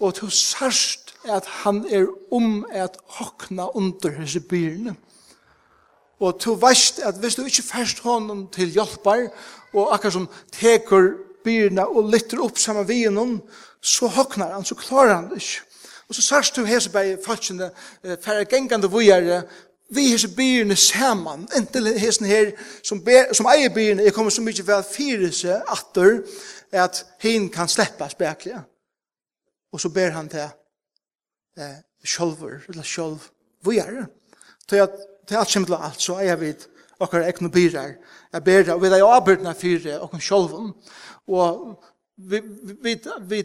Og 0.00 0.16
du 0.18 0.26
sørst 0.28 1.14
at 1.24 1.46
han 1.62 1.84
er 1.88 2.08
om 2.34 2.66
at 2.70 2.98
hokna 3.18 3.70
under 3.76 4.12
hans 4.18 4.36
byrne. 4.48 4.96
Og 6.20 6.40
du 6.44 6.54
veist 6.54 6.98
at 6.98 7.18
hvis 7.20 7.34
du 7.34 7.44
ikke 7.44 7.62
først 7.62 8.00
hånden 8.04 8.48
til 8.52 8.74
hjelpar, 8.74 9.28
og 9.72 9.94
akkar 9.94 10.10
som 10.10 10.28
teker 10.52 11.14
byrna 11.44 11.86
og 11.86 12.10
lytter 12.12 12.42
opp 12.44 12.58
saman 12.58 12.88
vi 12.88 13.04
innom, 13.08 13.38
så 13.84 14.08
hoknar 14.08 14.54
han, 14.54 14.64
så 14.64 14.76
klarar 14.78 15.18
han 15.18 15.30
det 15.30 15.42
ikke. 15.42 15.70
Og 16.08 16.16
så 16.16 16.22
sørst 16.22 16.56
du 16.56 16.66
hese 16.68 16.90
bei 16.92 17.14
falskjene, 17.24 17.70
færre 18.22 18.44
gengande 18.48 18.90
vujere, 18.92 19.42
vi 19.94 20.08
hese 20.10 20.28
byrne 20.36 20.76
saman, 20.76 21.46
entel 21.56 21.92
hese 21.98 22.26
her, 22.28 22.52
som, 22.84 23.00
ber, 23.04 23.32
som 23.36 23.48
eier 23.52 23.72
byrne, 23.72 24.04
jeg 24.04 24.14
kommer 24.16 24.32
så 24.32 24.44
mykje 24.44 24.66
vel 24.66 24.84
fire 24.88 25.30
seg 25.32 25.72
atter, 25.72 26.20
at 26.74 27.04
hin 27.22 27.48
kan 27.52 27.70
sleppa 27.70 28.08
spekliga. 28.10 28.64
Og 29.72 29.80
så 29.80 29.88
ber 29.94 30.14
han 30.16 30.28
til 30.28 30.46
eh, 31.58 31.80
sjolver, 32.04 32.64
eller 32.68 32.86
sjolv 32.86 33.28
vujere. 33.64 34.06
Til 34.68 34.84
at, 34.84 34.96
til 35.28 35.40
at 35.40 35.50
simpel 35.50 35.76
alt, 35.78 36.00
så 36.02 36.18
eier 36.22 36.40
vi 36.40 36.52
det 36.52 36.73
okkar 37.02 37.26
egnu 37.28 37.50
byrar, 37.52 37.96
er 38.32 38.44
bera, 38.44 38.74
og 38.74 38.82
vi 38.82 38.92
er 38.92 39.06
avbyrdna 39.06 39.54
fyre 39.58 39.98
okkar 40.04 40.22
sjolvun, 40.22 40.72
og 41.26 41.82
vi, 42.16 42.40
vi, 42.82 42.94
vi, 43.26 43.40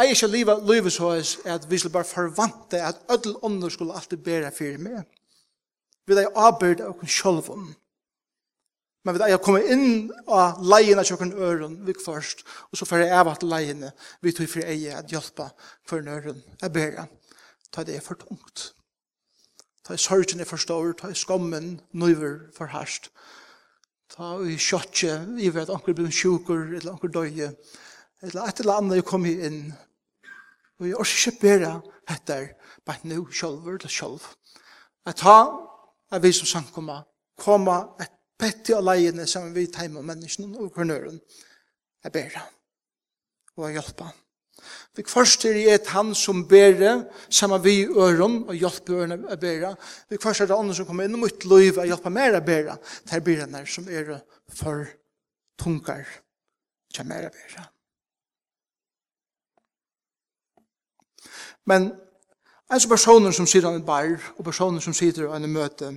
ei 0.00 0.14
skal 0.16 0.32
leva 0.32 0.56
leva 0.64 0.90
så 0.92 1.10
er 1.18 1.56
at 1.56 1.66
vi 1.68 1.78
skal 1.78 1.92
bare 1.92 2.08
forvante 2.08 2.80
at 2.80 3.02
ödel 3.12 3.36
ånder 3.44 3.68
skulle 3.68 3.94
alltid 3.94 4.22
bera 4.24 4.50
fyrir 4.50 4.80
meg. 4.80 5.02
Vi 6.06 6.16
er 6.16 6.32
avbyrd 6.32 6.80
kun 7.00 7.08
sjolvun. 7.08 7.72
Men 9.04 9.18
vi 9.18 9.26
er 9.26 9.40
kommet 9.44 9.68
inn 9.68 10.08
av 10.32 10.62
leien 10.64 10.98
av 11.00 11.04
kjøkken 11.04 11.34
øren 11.36 11.76
vi 11.84 11.92
først, 12.00 12.40
og 12.72 12.78
så 12.78 12.88
får 12.88 13.04
jeg 13.04 13.12
av 13.12 13.28
at 13.34 13.44
leiene 13.44 13.92
vi 14.24 14.32
tog 14.32 14.48
for 14.48 14.64
ei 14.64 14.88
at 14.88 15.12
hjelpa 15.12 15.50
for 15.84 16.00
nøren, 16.00 16.40
jeg 16.62 16.72
bera, 16.72 17.04
ta 17.68 17.84
det 17.84 17.98
er 17.98 18.04
for 18.04 18.16
tungt 18.16 18.70
ta 19.84 19.94
i 19.94 20.00
sorgen 20.00 20.40
er 20.40 20.48
forstår, 20.48 20.92
ta 20.98 21.10
i 21.12 21.18
skommen 21.18 21.78
nøyver 21.92 22.38
for 22.56 22.72
herst, 22.72 23.10
ta 24.12 24.36
i 24.40 24.56
kjøtje, 24.56 25.16
i 25.40 25.50
vet 25.52 25.72
anker 25.72 25.96
blir 25.96 26.12
sjuker, 26.12 26.70
eller 26.78 26.94
anker 26.94 27.12
døye, 27.12 27.50
eller 28.24 28.48
et 28.48 28.62
eller 28.62 28.80
annet 28.80 29.00
jeg 29.00 29.08
kom 29.08 29.26
inn, 29.28 29.60
og 30.80 30.88
jeg 30.88 30.98
orsker 31.00 31.32
ikke 31.34 31.44
bedre 31.44 31.74
etter, 32.10 32.48
bare 32.86 33.10
nå 33.10 33.20
sjølver 33.30 33.78
eller 33.78 33.92
sjølv. 33.92 34.24
Jeg 35.04 35.20
tar, 35.20 35.52
jeg 36.12 36.24
vil 36.24 36.36
som 36.40 36.66
komme, 36.72 36.98
komme 37.40 37.76
et 38.00 38.12
petti 38.40 38.74
av 38.74 38.84
leiene 38.88 39.28
sammen 39.28 39.54
vi 39.54 39.68
tar 39.72 39.92
med 39.92 40.06
menneskene 40.08 40.58
og 40.58 40.72
kornøren. 40.74 41.20
jeg 42.04 42.12
bedre, 42.12 42.42
og 43.56 43.64
jeg 43.64 43.78
hjelper. 43.78 44.23
Vi 44.96 45.04
først 45.08 45.44
er 45.44 45.56
et 45.74 45.90
han 45.90 46.14
som 46.14 46.44
bærer, 46.48 47.04
sammen 47.30 47.64
vi 47.64 47.74
i 47.80 47.86
øren, 47.86 48.44
og 48.48 48.54
hjelper 48.54 49.02
øren 49.02 49.24
å 49.26 49.36
bære. 49.40 49.74
Vi 50.10 50.18
først 50.22 50.44
er 50.44 50.50
det 50.50 50.58
andre 50.58 50.74
som 50.74 50.86
kommer 50.86 51.08
inn 51.08 51.18
mot 51.18 51.46
liv, 51.50 51.78
og 51.78 51.86
hjelper 51.86 52.14
mer 52.14 52.38
å 52.38 52.44
bære. 52.44 52.76
Det 53.04 53.16
er 53.16 53.24
bærene 53.26 53.64
som 53.66 53.88
er 53.88 54.14
for 54.54 54.86
tungar, 55.58 56.04
til 56.94 57.08
mer 57.10 57.28
å 57.28 57.34
bære. 57.34 57.66
Men 61.66 61.92
en 62.72 62.80
som 62.80 62.90
personer 62.90 63.32
som 63.32 63.46
sitter 63.46 63.68
av 63.68 63.78
en 63.78 63.86
bar, 63.86 64.16
og 64.38 64.44
personer 64.44 64.80
som 64.80 64.94
sitter 64.94 65.28
av 65.28 65.36
en 65.36 65.52
møte, 65.52 65.90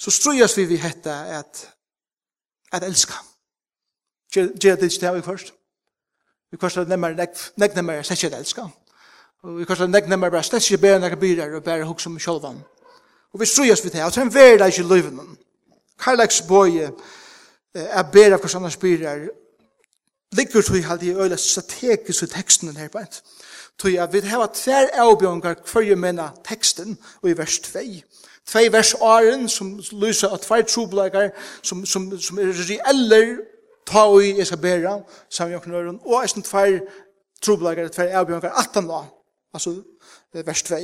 så 0.00 0.10
strøyes 0.10 0.56
vi 0.56 0.64
vi 0.64 0.80
hette 0.80 1.12
at, 1.12 1.64
at 2.72 2.84
elska. 2.84 3.18
Gjør 4.34 4.76
det 4.76 4.92
ikke 4.92 5.06
det 5.06 5.14
vi 5.14 5.22
først? 5.26 5.54
Vi 6.50 6.58
kostar 6.58 6.88
nemmer 6.88 7.14
nek 7.14 7.74
nemmer 7.74 8.02
slett 8.02 8.22
ikke 8.22 8.36
elska. 8.36 8.66
Og 9.42 9.58
vi 9.60 9.64
kostar 9.64 9.88
nek 9.88 10.08
nemmer 10.08 10.30
bare 10.30 10.42
slett 10.46 10.66
ikke 10.66 10.82
bare 10.82 11.00
nek 11.02 11.18
byrer 11.20 11.56
og 11.56 11.64
bare 11.64 11.86
hukk 11.88 12.00
som 12.00 12.18
sjolvan. 12.18 12.58
Og 13.32 13.40
vi 13.40 13.46
strujas 13.46 13.84
vi 13.84 13.90
det, 13.90 14.04
og 14.04 14.12
sen 14.12 14.34
verda 14.34 14.66
ikke 14.66 14.82
løyven. 14.82 15.36
Karlaks 15.98 16.42
boje 16.48 16.90
er 17.74 18.02
bare 18.02 18.34
av 18.34 18.42
kostar 18.42 18.60
annars 18.60 18.80
byrer 18.80 19.28
ligger 20.36 20.62
tog 20.62 20.84
halde 20.84 21.06
i 21.06 21.14
øyla 21.14 21.36
strategisk 21.36 22.22
i 22.22 22.26
teksten 22.26 22.76
her 22.76 22.88
beint. 22.88 23.22
Tog 23.78 23.92
jeg 23.92 24.12
vil 24.12 24.26
hava 24.28 24.46
tver 24.54 24.90
avbjørngar 24.94 25.62
hver 25.72 25.96
menna 25.96 26.30
teksten 26.44 26.98
og 27.22 27.30
i 27.30 27.38
vers 27.38 27.58
2 27.58 27.80
tvei 28.50 28.72
vers 28.72 28.94
åren 29.00 29.48
som 29.48 29.78
lyser 29.92 30.32
av 30.32 30.40
tvei 30.42 30.62
trobleikar 30.66 31.30
som, 31.62 31.84
som, 31.86 32.10
som 32.18 32.38
er 32.38 32.50
reeller 32.50 33.36
ta 33.90 34.06
og 34.06 34.22
jeg 34.22 34.46
skal 34.46 34.60
bæra, 34.62 34.96
sammen 35.28 35.54
med 35.56 35.64
knøren, 35.64 36.00
og 36.06 36.22
jeg 36.22 36.32
sånn 36.32 36.46
tver 36.46 36.80
trobelager, 37.42 37.88
tver 37.90 38.16
avbjørnker, 38.20 38.52
18 38.62 38.88
la, 38.88 39.00
altså 39.56 39.74
vers 40.34 40.62
2, 40.68 40.80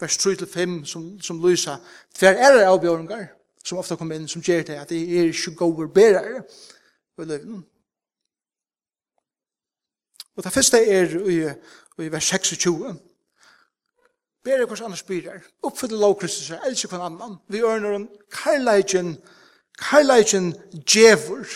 vers 0.00 0.18
3-5, 0.20 0.82
som, 0.90 1.06
som 1.22 1.40
lyser, 1.42 1.80
tver 2.14 2.36
er 2.36 2.66
avbjørnker, 2.68 3.26
som 3.64 3.78
ofta 3.78 3.96
kommer 3.96 4.18
inn, 4.18 4.28
som 4.28 4.42
gjør 4.42 4.66
det, 4.68 4.80
at 4.82 4.90
det 4.90 5.02
er 5.02 5.30
ikke 5.30 5.54
gode 5.56 5.88
bærere 5.94 6.42
i 7.18 7.28
løven. 7.30 7.62
Og 10.36 10.44
det 10.44 10.52
første 10.52 10.80
er 10.90 11.16
i, 11.28 11.40
i 12.02 12.12
vers 12.12 12.30
26, 12.34 12.98
Bere 14.42 14.66
hos 14.66 14.80
annars 14.82 15.04
byrar, 15.06 15.38
oppfylle 15.62 16.00
lovkristus 16.02 16.48
er 16.50 16.64
elsker 16.66 16.90
hver 16.90 17.04
annan, 17.06 17.36
vi 17.46 17.60
ørner 17.62 17.92
en 17.94 18.08
karlægjen, 18.34 19.12
karlægen 19.78 20.48
djevur, 20.82 21.46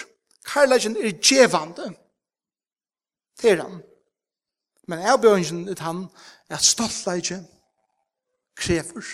Karlagen 0.46 0.96
er 0.96 1.12
djevande. 1.22 1.94
Det 3.42 3.50
er 3.50 3.62
han. 3.62 3.82
Men 4.88 4.98
jeg 4.98 5.12
avbjørnsen 5.12 5.68
ut 5.68 5.78
han 5.82 6.04
at 6.50 6.62
stoltleidje 6.62 7.40
krever. 8.56 9.06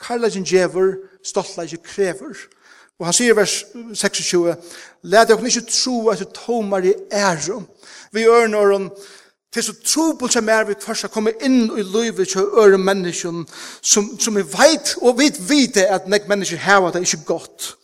Karlagen 0.00 0.44
djever, 0.44 0.96
stoltleidje 1.24 1.78
krever. 1.84 2.34
Og 2.98 3.06
han 3.06 3.16
sier 3.16 3.32
i 3.32 3.36
vers 3.36 3.62
26, 3.94 4.56
«Læt 5.02 5.30
dere 5.30 5.46
ikke 5.46 5.70
tro 5.70 6.08
at 6.12 6.18
det 6.18 6.34
tomar 6.36 6.84
i 6.84 6.92
ære. 7.12 7.62
Vi 8.12 8.26
ørner 8.28 8.74
om 8.74 8.90
til 9.52 9.62
så 9.62 9.74
trobult 9.84 10.32
som 10.32 10.48
er 10.48 10.64
vi 10.64 10.74
først 10.80 11.02
har 11.02 11.08
kommet 11.08 11.40
inn 11.42 11.70
i 11.78 11.82
livet 11.82 12.28
til 12.28 12.52
øre 12.60 12.78
mennesken 12.78 13.46
som, 13.82 14.18
som 14.20 14.36
vi 14.36 14.44
vet, 14.46 14.94
og 15.02 15.18
vi 15.18 15.30
vet 15.48 15.76
at 15.76 16.06
nek 16.08 16.28
mennesker 16.28 16.56
har 16.56 16.90
det 16.90 17.00
ikke 17.00 17.24
godt. 17.26 17.74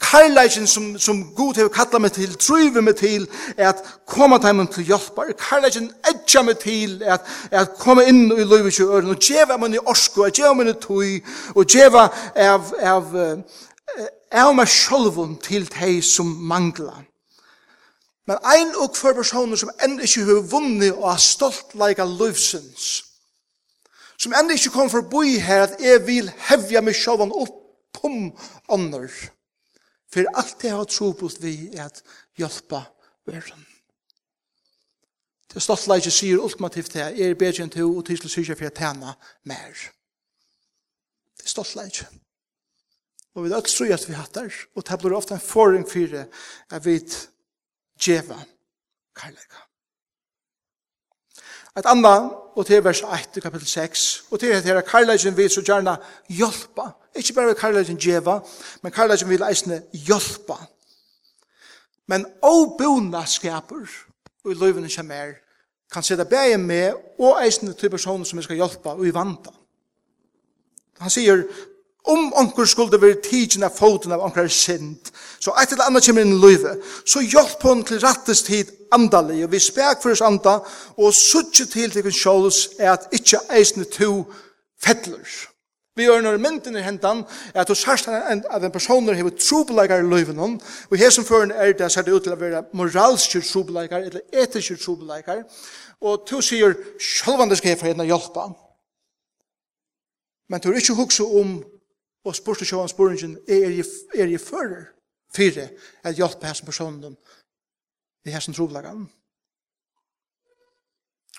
Karlægen 0.00 0.66
som, 0.66 0.98
som 0.98 1.34
Gud 1.34 1.54
har 1.54 1.68
kallat 1.68 2.00
meg 2.00 2.12
til, 2.12 2.34
driver 2.34 2.80
meg 2.80 2.96
til, 2.96 3.28
er 3.56 3.68
at 3.68 3.82
komme 4.06 4.38
meg 4.38 4.68
til 4.72 4.84
hjelper. 4.84 5.32
Karlægen 5.40 5.90
edger 6.10 6.42
meg 6.42 6.58
til, 6.58 7.02
er 7.02 7.14
at, 7.14 7.20
er 7.50 7.60
at 7.60 7.78
komme 7.78 8.04
inn 8.04 8.30
i 8.32 8.44
løyvet 8.44 8.74
til 8.74 8.84
øren, 8.92 9.10
og 9.10 9.20
djeva 9.20 9.56
meg 9.56 9.74
i 9.74 9.82
orsko, 9.86 10.26
og 10.28 10.36
djeva 10.36 10.52
meg 10.54 10.68
i 10.68 10.76
tøy, 10.84 11.20
og 11.54 11.64
djeva 11.72 12.08
av, 12.36 12.72
av, 12.82 13.16
av 14.32 14.54
meg 14.54 14.68
sjølven 14.68 15.38
til 15.42 15.64
de 15.72 16.00
som 16.04 16.26
mangler. 16.26 17.06
Men 18.26 18.42
ein 18.44 18.74
og 18.76 18.96
hver 19.00 19.14
personer 19.14 19.56
som 19.56 19.70
enda 19.84 20.02
ikke 20.02 20.24
har 20.26 20.42
vunnet 20.50 20.92
og 20.92 21.10
har 21.12 21.22
stolt 21.22 21.76
leika 21.78 22.04
løvsens, 22.04 23.04
som 24.18 24.34
enda 24.34 24.54
ikke 24.54 24.74
kom 24.74 24.90
forbi 24.90 25.38
her 25.38 25.68
at 25.68 25.80
jeg 25.80 26.02
vil 26.06 26.30
hevja 26.48 26.82
meg 26.82 26.98
sjølven 26.98 27.32
opp 27.32 27.54
pum 27.96 28.32
ånder, 28.68 29.08
For 30.12 30.28
alt 30.38 30.60
det 30.62 30.70
har 30.70 30.84
tro 30.90 31.12
på 31.12 31.30
vi 31.40 31.54
er 31.74 31.88
at 31.88 32.02
hjelpa 32.38 32.84
verden. 33.26 33.66
Det 35.52 35.62
stoltleikje 35.62 36.12
sier 36.12 36.42
ultimativt 36.42 36.92
det, 36.92 37.06
er 37.16 37.38
bedre 37.38 37.64
enn 37.64 37.72
to, 37.72 37.86
og 37.88 38.04
til 38.06 38.18
slutt 38.20 38.34
sier 38.34 38.58
for 38.58 38.68
å 38.68 38.74
tjene 38.76 39.14
mer. 39.48 39.84
Det 41.36 41.46
er 41.46 41.52
stoltleikje. 41.54 42.08
Og 43.36 43.44
vi 43.44 43.50
er 43.50 43.58
alt 43.58 43.68
tror 43.68 43.92
at 43.92 44.08
vi 44.08 44.16
hattar, 44.16 44.52
og 44.74 44.84
det 44.88 44.98
blir 45.00 45.16
ofte 45.16 45.36
en 45.36 45.42
forring 45.42 45.86
for 45.88 46.12
det, 46.12 46.26
at 46.72 46.84
vi 46.84 46.98
djeva 48.00 48.38
karlæka. 49.16 49.62
Et 51.76 51.88
annet 51.88 52.45
og 52.56 52.66
til 52.66 52.84
vers 52.84 53.02
8 53.02 53.40
kapitel 53.40 53.66
6, 53.66 54.24
og 54.30 54.40
til 54.40 54.48
dette 54.48 54.82
karlægen 54.82 55.36
vil 55.36 55.50
så 55.50 55.62
gjerne 55.62 55.96
hjelpa. 56.28 56.90
Ikke 57.14 57.32
bare 57.32 57.46
vil 57.46 57.54
karlægen 57.54 57.96
djeva, 57.96 58.38
men 58.82 58.92
karlægen 58.92 59.28
vil 59.28 59.42
eisne 59.48 59.82
hjelpa. 59.92 60.56
Men 62.06 62.26
åbona 62.42 63.24
skaper, 63.26 63.86
og 64.44 64.50
i 64.50 64.54
løyvene 64.54 64.88
som 64.88 65.10
er 65.10 65.32
kan 65.92 66.02
sitte 66.02 66.24
bæge 66.24 66.58
med, 66.58 66.92
og 67.18 67.44
eisne 67.44 67.72
til 67.72 67.90
personer 67.90 68.24
som 68.24 68.38
vi 68.38 68.42
skal 68.42 68.56
hjelpa, 68.56 68.88
og 68.88 69.06
i 69.06 69.14
vanta. 69.14 69.50
Han 70.98 71.10
sier, 71.10 71.42
Om 72.06 72.32
onkur 72.38 72.64
skulle 72.64 73.00
være 73.02 73.18
tidsen 73.22 73.66
av 73.66 73.74
foten 73.74 74.12
av 74.14 74.22
onkur 74.22 74.46
synd, 74.48 75.10
så 75.42 75.54
eit 75.58 75.72
eller 75.72 75.88
annet 75.88 76.06
kommer 76.06 76.22
inn 76.22 76.36
i 76.36 76.42
livet, 76.44 76.84
så 77.04 77.22
hjelp 77.24 77.64
hon 77.66 77.82
til 77.84 77.98
rattes 78.04 78.44
tid 78.46 78.70
andalig, 78.94 79.42
og 79.44 79.50
vi 79.52 79.58
spek 79.58 80.02
for 80.02 80.14
oss 80.14 80.22
anda, 80.22 80.60
og 80.96 81.14
suttje 81.14 81.66
til 81.66 81.90
til 81.90 82.12
kjolds 82.14 82.78
er 82.78 82.92
at 82.92 83.08
ikkje 83.12 83.42
eisne 83.58 83.84
to 83.90 84.22
fettler. 84.82 85.26
Vi 85.96 86.04
gjør 86.04 86.20
når 86.20 86.38
mynden 86.38 86.76
er 86.76 86.84
hentan, 86.84 87.24
er 87.54 87.62
at 87.64 87.70
hos 87.72 87.80
sørst 87.82 88.08
av 88.12 88.64
en 88.64 88.72
person 88.72 89.08
hever 89.08 89.32
trobeleikar 89.40 90.04
i 90.04 90.10
livet 90.10 90.36
noen, 90.36 90.58
og 90.90 90.98
her 91.00 91.10
som 91.10 91.24
føren 91.24 91.50
er 91.50 91.72
det, 91.72 91.88
ser 91.92 92.04
det 92.04 92.12
ut 92.12 92.22
til 92.22 92.36
å 92.36 92.40
være 92.40 92.66
moralske 92.76 93.40
trobeleikar, 93.40 94.04
eller 94.04 94.20
etiske 94.30 94.76
trobeleikar, 94.82 95.42
og 96.04 96.26
to 96.28 96.42
sier, 96.44 96.76
sjølvandes 97.00 97.62
skal 97.62 97.72
jeg 97.72 97.80
få 97.80 97.88
henne 97.90 98.04
hjelpa, 98.06 98.50
men 100.52 100.62
du 100.62 100.68
er 100.70 100.78
ikke 100.78 100.94
hukse 101.00 101.24
om 101.24 101.56
og 102.26 102.34
spurte 102.34 102.64
ikke 102.66 102.76
om 102.76 102.88
spørningen, 102.88 103.38
er 103.48 103.70
jeg, 103.70 103.84
er 104.14 104.26
jeg 104.26 104.40
fører? 104.40 104.88
Fyre, 105.36 105.68
at 106.02 106.14
hjelpe 106.14 106.46
hans 106.46 106.62
personen 106.62 107.16
i 108.26 108.30
hans 108.30 108.48
troblagan. 108.56 109.06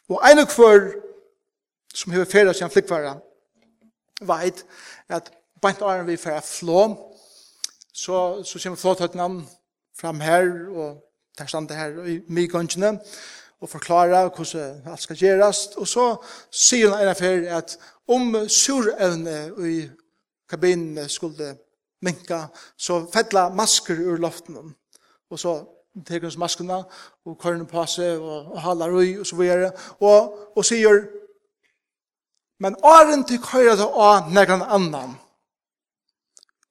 Og 0.10 0.22
en 0.32 0.40
og 0.40 0.54
hver 0.56 0.92
som 1.94 2.14
har 2.14 2.26
ferdig 2.26 2.56
sin 2.56 2.70
flikkværa 2.70 3.18
veit 4.22 4.64
at 5.10 5.32
bant 5.62 5.82
åren 5.82 6.08
vi 6.08 6.18
fyrir 6.18 6.42
flå, 6.46 6.82
så, 7.94 8.44
så 8.44 8.60
kommer 8.64 8.78
flåtøttene 8.78 9.48
fram 10.00 10.22
her, 10.22 10.70
og 10.70 11.04
tar 11.38 11.50
stande 11.50 11.76
her 11.76 12.06
i 12.06 12.20
mygongene, 12.28 13.00
og 13.62 13.70
forklara 13.70 14.28
hvordan 14.30 14.88
alt 14.88 15.02
skal 15.02 15.18
gjerast. 15.18 15.76
Og 15.78 15.88
så 15.88 16.06
sier 16.54 16.94
han 16.94 17.04
en 17.04 17.14
affær 17.14 17.48
at 17.58 17.78
om 18.08 18.36
surevne 18.50 19.40
i 19.66 19.80
kabinene 20.50 21.10
skulle 21.10 21.56
minka, 22.02 22.48
så 22.78 23.06
fettla 23.14 23.50
masker 23.50 24.00
ur 24.00 24.18
loften, 24.18 24.76
og 25.30 25.40
så 25.40 25.58
teker 26.06 26.28
hans 26.28 26.38
maskerna, 26.38 26.84
og 27.26 27.38
kørne 27.42 27.66
på 27.68 27.86
seg, 27.90 28.20
og, 28.22 28.52
og 28.54 28.62
halar 28.62 28.94
ui, 28.94 29.18
og 29.20 29.26
så 29.26 29.36
videre, 29.36 29.72
og, 30.00 30.36
og 30.58 30.66
sier, 30.66 31.08
men 32.60 32.76
åren 32.84 33.26
til 33.26 33.42
køyra 33.42 33.76
det 33.78 33.88
av 33.88 34.30
negran 34.34 34.66
annan, 34.66 35.18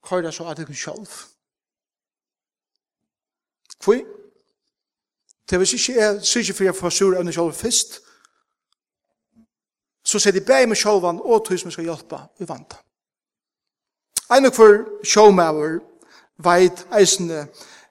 køyra 0.06 0.32
så 0.32 0.46
av 0.46 0.56
deg 0.58 0.70
sjálf. 0.74 1.24
Kvui? 3.82 4.04
Det 5.46 5.58
vil 5.60 5.74
ikke 5.74 5.94
jeg, 5.94 6.22
sier 6.26 6.42
ikke 6.42 6.56
for 6.58 6.66
jeg 6.66 6.78
får 6.78 6.94
sur 6.94 7.18
av 7.18 7.26
deg 7.26 7.34
sjálf 7.34 7.62
fyrst, 7.62 8.00
så 10.06 10.22
sier 10.22 10.34
de 10.34 10.46
bæg 10.46 10.68
med 10.70 10.78
sjálfan, 10.78 11.22
og 11.22 11.46
tog 11.46 11.58
som 11.58 11.74
skal 11.74 11.90
hjelpa, 11.90 12.28
vi 12.38 12.46
vanta. 12.46 12.85
Ein 14.30 14.48
og 14.48 14.54
for 14.56 14.84
showmaver 15.06 15.80
veit 16.42 16.86
eisne 16.94 17.46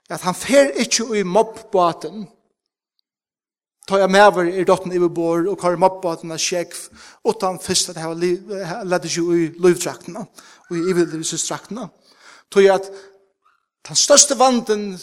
at 0.10 0.21
han 0.21 0.36
fer 0.38 0.74
ikkje 0.84 1.21
i 1.21 1.24
mobbbaten 1.24 2.28
Ta 3.86 4.00
jeg 4.02 4.10
mæver 4.10 4.48
i 4.50 4.63
dotten 4.65 4.93
i 4.98 5.00
bor 5.00 5.45
og 5.45 5.60
kar 5.62 5.76
mobbåten 5.78 6.34
av 6.34 6.39
sjekv 6.41 6.88
utan 7.30 7.60
fyrst 7.62 7.91
at 7.91 8.00
jeg 8.00 8.65
har 8.65 8.88
lett 8.89 9.06
ikkje 9.06 9.26
i 9.36 9.43
løyvdraktene 9.62 10.24
og 10.26 10.71
i 10.74 10.82
ivedlivsdraktene. 10.89 11.86
Tog 12.50 12.65
jeg 12.65 12.80
at 12.80 12.89
Den 13.86 13.98
største 13.98 14.34
vanden 14.39 14.95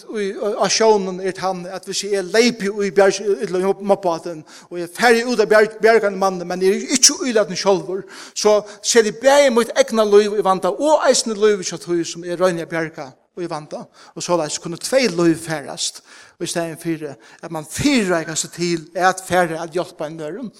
av 0.58 0.70
sjånen 0.74 1.20
er 1.22 1.36
han 1.38 1.60
at 1.70 1.84
hvis 1.86 2.00
jeg 2.02 2.18
er 2.18 2.26
leipi 2.26 2.66
i 2.82 2.90
bjergmapaten 2.90 4.40
og 4.70 4.78
jeg 4.78 4.88
er 4.88 4.94
ferdig 4.96 5.26
ut 5.28 5.42
av 5.44 5.52
bjergane 5.78 6.18
mannen 6.18 6.48
men 6.48 6.64
jeg 6.64 6.80
er 6.80 6.96
ikke 6.96 7.20
uiladen 7.22 7.58
sjolver 7.58 8.00
så 8.34 8.56
ser 8.82 9.06
jeg 9.06 9.20
bjerg 9.22 9.52
mot 9.54 9.70
egna 9.78 10.06
liv 10.08 10.34
i 10.34 10.42
vanda 10.42 10.72
og 10.74 11.06
eisne 11.06 11.36
liv 11.38 11.62
i 11.62 11.68
kjattøy 11.68 12.02
som 12.02 12.26
er 12.26 12.40
røyne 12.40 12.66
bjerga 12.66 13.12
i 13.38 13.46
vanda. 13.48 13.84
og 14.14 14.22
så 14.22 14.36
leis 14.36 14.58
kunne 14.58 14.80
tvei 14.82 15.06
liv 15.06 15.36
færast 15.38 16.02
og 16.40 16.42
i 16.42 16.50
stedet 16.50 16.82
fire 16.82 17.14
at 17.42 17.54
man 17.54 17.68
fyrreikast 17.70 18.50
til 18.56 18.88
at 18.94 19.22
færre 19.28 19.62
at 19.62 19.70
hjelpa 19.70 20.10
en 20.10 20.18
nørum 20.18 20.50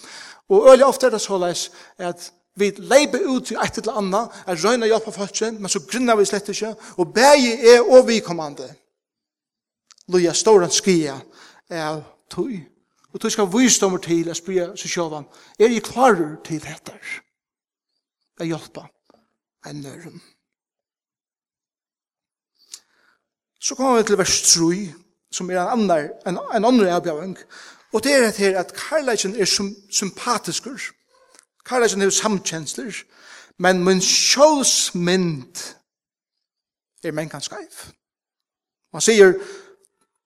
og 0.48 0.70
øyla 0.70 0.87
ofte 0.87 1.06
er 1.06 1.11
det 1.11 1.20
så 1.20 1.42
leis 1.42 1.72
at 1.98 2.30
Vi 2.54 2.70
leiber 2.76 3.22
ut 3.24 3.46
til 3.48 3.56
eit 3.62 3.78
eller 3.80 3.96
anna, 3.96 4.22
er 4.46 4.60
røyna 4.60 4.86
hjelp 4.86 5.06
av 5.08 5.16
fødsel, 5.16 5.56
men 5.56 5.72
så 5.72 5.80
grunnar 5.88 6.18
vi 6.18 6.26
slett 6.28 6.50
ikke, 6.52 6.74
og 7.00 7.14
bægi 7.14 7.52
er 7.72 7.80
og 7.80 8.08
vi 8.08 8.18
kommande. 8.20 8.68
Loja 10.12 10.34
stor 10.36 10.64
en 10.64 10.74
skia 10.74 11.16
er 11.70 12.02
tøy. 12.30 12.60
Og 13.12 13.20
tøy 13.20 13.32
skal 13.32 13.48
vysdommer 13.52 14.00
til 14.04 14.28
at 14.28 14.36
spria 14.36 14.70
seg 14.76 14.92
sjåvan. 14.92 15.28
Er 15.58 15.72
jeg 15.72 15.84
klarer 15.84 16.36
til 16.44 16.60
dette? 16.64 16.96
Jeg 18.40 18.52
hjelpa 18.52 18.86
en 19.68 19.82
nøren. 19.84 20.22
Så 23.60 23.74
kommer 23.74 24.00
vi 24.00 24.08
til 24.08 24.18
vers 24.18 24.40
3, 24.42 24.70
som 25.32 25.50
er 25.50 25.60
en 25.62 25.68
annen, 25.76 26.08
en, 26.26 26.40
en 26.56 26.64
annen 26.64 26.88
avbjavang. 26.88 27.36
Og 27.92 28.04
det 28.04 28.16
er 28.16 28.26
at 28.28 28.40
at 28.40 28.72
karlægen 28.74 29.36
er 29.36 29.46
sympatiskur. 29.90 30.80
Karlagen 31.64 32.03
er 32.03 32.11
samkjensler, 32.11 33.05
men 33.59 33.85
min 33.85 34.01
sjålsmynd 34.03 35.61
er 37.05 37.12
mengan 37.12 37.42
skreif. 37.42 37.90
Man 38.92 39.03
sier, 39.03 39.37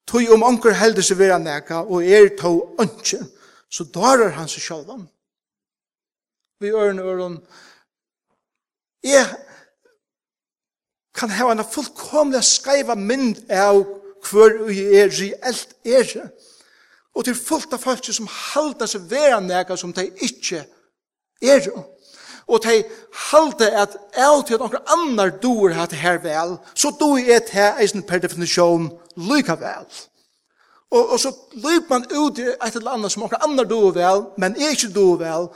tog 0.07 0.31
om 0.33 0.45
onker 0.47 0.75
heldur 0.77 1.05
seg 1.05 1.19
vera 1.19 1.37
neka, 1.41 1.83
og 1.85 2.05
er 2.05 2.31
to 2.39 2.53
ønske, 2.81 3.21
så 3.69 3.85
darar 3.93 4.33
han 4.37 4.49
seg 4.49 4.65
sjálvan. 4.65 5.05
Vi 6.59 6.73
ørn 6.73 6.99
ørn, 6.99 7.37
jeg 9.05 9.27
kan 11.17 11.29
hava 11.29 11.53
en 11.53 11.65
fullkomlig 11.65 12.41
skreiva 12.45 12.95
mynd 12.97 13.43
av 13.53 13.83
hver 14.27 14.57
vi 14.67 14.81
er 14.97 15.11
reelt 15.13 15.75
er. 15.85 16.31
Og 17.17 17.25
til 17.25 17.37
fullt 17.37 17.73
av 17.73 17.81
folk 17.81 18.05
som 18.05 18.29
halda 18.29 18.87
seg 18.89 19.05
vera 19.09 19.39
neka 19.41 19.77
som 19.77 19.93
de 19.93 20.09
ikke 20.25 20.61
er 20.61 20.73
er 21.41 21.61
jo. 21.65 21.83
Og 22.47 22.63
de 22.63 22.83
halte 23.31 23.67
at 23.75 23.97
av 24.15 24.43
til 24.47 24.55
at 24.55 24.61
noen 24.63 24.91
annar 24.93 25.33
doer 25.43 25.75
hatt 25.75 25.95
her 25.99 26.21
vel, 26.23 26.55
så 26.75 26.93
doer 26.99 27.25
jeg 27.27 27.47
til 27.49 27.81
eisen 27.81 28.05
per 28.07 28.21
definisjon 28.23 28.87
lyka 29.19 29.57
vel. 29.59 29.87
Og, 30.91 31.11
og 31.11 31.19
så 31.19 31.33
lyp 31.59 31.89
man 31.91 32.05
ut 32.13 32.39
i 32.39 32.47
et 32.47 32.75
eller 32.79 32.95
annet 32.95 33.11
som 33.11 33.25
noen 33.25 33.43
annar 33.43 33.67
doer 33.67 33.91
vel, 33.97 34.23
men 34.39 34.55
er 34.55 34.71
ikke 34.71 34.93
doer 34.95 35.19
vel, 35.19 35.49